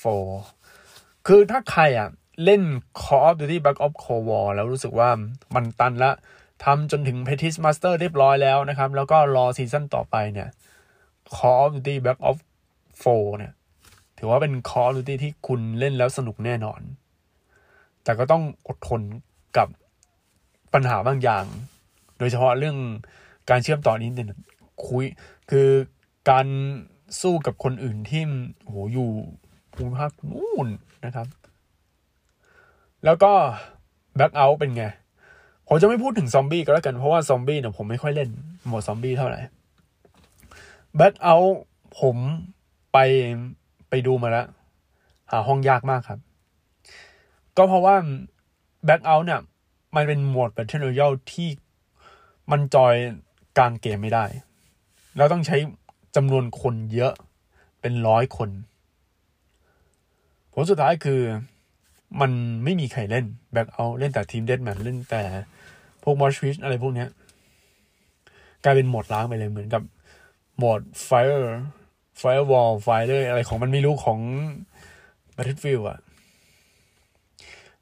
[0.62, 2.10] 4 คือถ้าใครอะ
[2.44, 2.62] เล่น
[3.02, 5.10] Call of Duty Black Ops Cold War แล้วรู้สึกว่า
[5.56, 6.12] มันตันละ
[6.64, 10.50] ทำจนถึง p e t i s Master เรียบร้อยแล้วนะครับ แล้วก็รอ season ต่อไปเนี่ย
[11.36, 12.44] Call of Duty Black Ops
[13.04, 13.54] 4 เนี่ย
[14.18, 16.82] ถือว่าเป็น Call of Duty ที่คุณเล่นแล้วสนุกแน่นอน
[18.04, 19.02] แต่ก็ต้องอดทน
[19.58, 19.68] กับ
[20.74, 21.46] ปัญหาบางอย่าง
[22.18, 22.78] โดยเฉพาะเรื่อง
[23.50, 24.38] การเชื่อมต่ออินเทอร์เน็ต
[24.86, 25.06] คุย
[25.52, 25.70] คือ
[26.30, 26.48] การ
[27.22, 28.24] สู้กับคนอื่นที่
[28.66, 29.10] โหอยู่
[29.74, 30.68] ภูมิภาคนู่น
[31.06, 31.28] นะครับ
[33.06, 33.32] แล้วก็
[34.16, 34.86] Blackout เป็นไง
[35.68, 38.30] ผมจะไม่พูดถึงซอมบี้ก็แล้วกัน เพราะว่าซอมบี้เนี่ยผมไม่ค่อยเล่น
[38.68, 39.40] โหมดซอมบี้เท่าไหร่
[40.96, 41.58] Blackout
[42.00, 42.18] ผม
[42.94, 42.98] ไป
[43.90, 44.48] ไปดูมาแล้ว
[45.32, 46.20] หาห้องยากมากครับ
[47.58, 47.96] ก็เพราะว่า
[48.86, 49.42] Blackout เนี่ย
[49.96, 51.50] มันเป็นโหมด Battle Royale ที่
[52.52, 52.96] มันจอย
[53.58, 54.26] กลางเกมไม่ได้
[55.18, 55.58] แล้วต้องใช้
[56.16, 57.14] จำนวนคนเยอะ
[57.82, 58.50] เป็นร้อยคน
[60.54, 61.22] ผลสุดท้ายคือ
[62.22, 62.32] มัน
[62.64, 65.24] ไม่มีใครเล่น Blackout เล่นแต่ Team Deathmatch เล่นแต่
[66.04, 67.10] พวก Mosh Pit อะไรพวกเนี้ย
[68.64, 74.20] กลายเป็นโหมดร้างไปเลยเหมือนกับโหมด Fire Firewall ไฟเลยอะไรของมันไม่รู้ของ
[75.36, 76.00] Battlefield อะ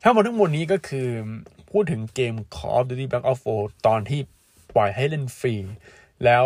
[0.02, 1.08] ถ้าหมดทั้งหมดนี้ก็คือ
[1.72, 4.20] พูดถึงเกม Call of Duty Black Ops 4ตอนที่
[4.76, 5.56] ปล่อยให้เล่นฟรี
[6.26, 6.46] แล้ว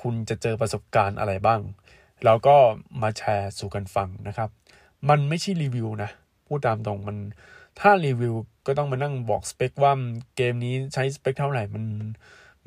[0.00, 1.60] คุณจะเจอประสบการณ์อะไรบ้าง
[2.24, 2.56] แล้วก็
[3.02, 4.50] มาแชร์สู่กันฟังนะครับ
[5.08, 6.10] มันไม่ใช่รีวิวนะ
[6.46, 7.16] พูดตามตรงมัน
[7.80, 8.34] ถ้ารีวิว
[8.66, 9.92] ก็ต้องมานั่งบอกสเปคว่า
[10.36, 11.84] เกมนี้ใช้สเปคเท่าไหร่มัน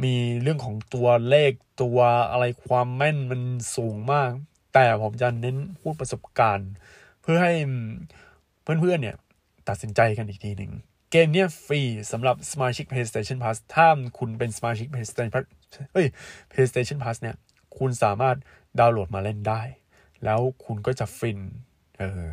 [0.04, 1.52] มีเรื่องของตัวเลข
[1.82, 2.00] ตัว
[2.32, 3.42] อะไรความแม่นมัน
[3.76, 4.32] สูงมาก
[4.74, 6.70] แต่ผมจะเน้นพูดประสบการณ์
[7.22, 7.54] เพื่อให้
[8.64, 9.18] เพื่อนๆเนี่ย
[9.70, 10.72] ตัดสินใจกันอีกทีหนึ่ง
[11.12, 15.44] เกมเนี้ยฟรีสำหรับสมาชิก PlayStation Plus ถ้าคุณเป็นสมาชิก PlayStation
[15.94, 16.08] เฮ้ย
[16.52, 17.36] PlayStation Plus เนี่ย
[17.78, 18.36] คุณสามารถ
[18.80, 19.62] ดาวน์โหลดมาเล่นได้
[20.24, 21.40] แล้วคุณก็จะฟิน
[22.00, 22.32] เออ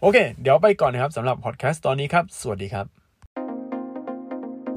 [0.00, 2.86] โอเค เดี๋ยวไปก่อนนะครับสำหรับพอดแคสต์ตอนนี้ครับ สวัสดีครับ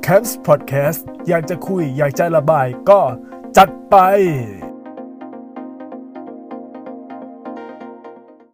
[0.05, 2.99] Camps Podcast อยากจะคุยอยากจะระบายก็
[3.57, 3.95] จัดไป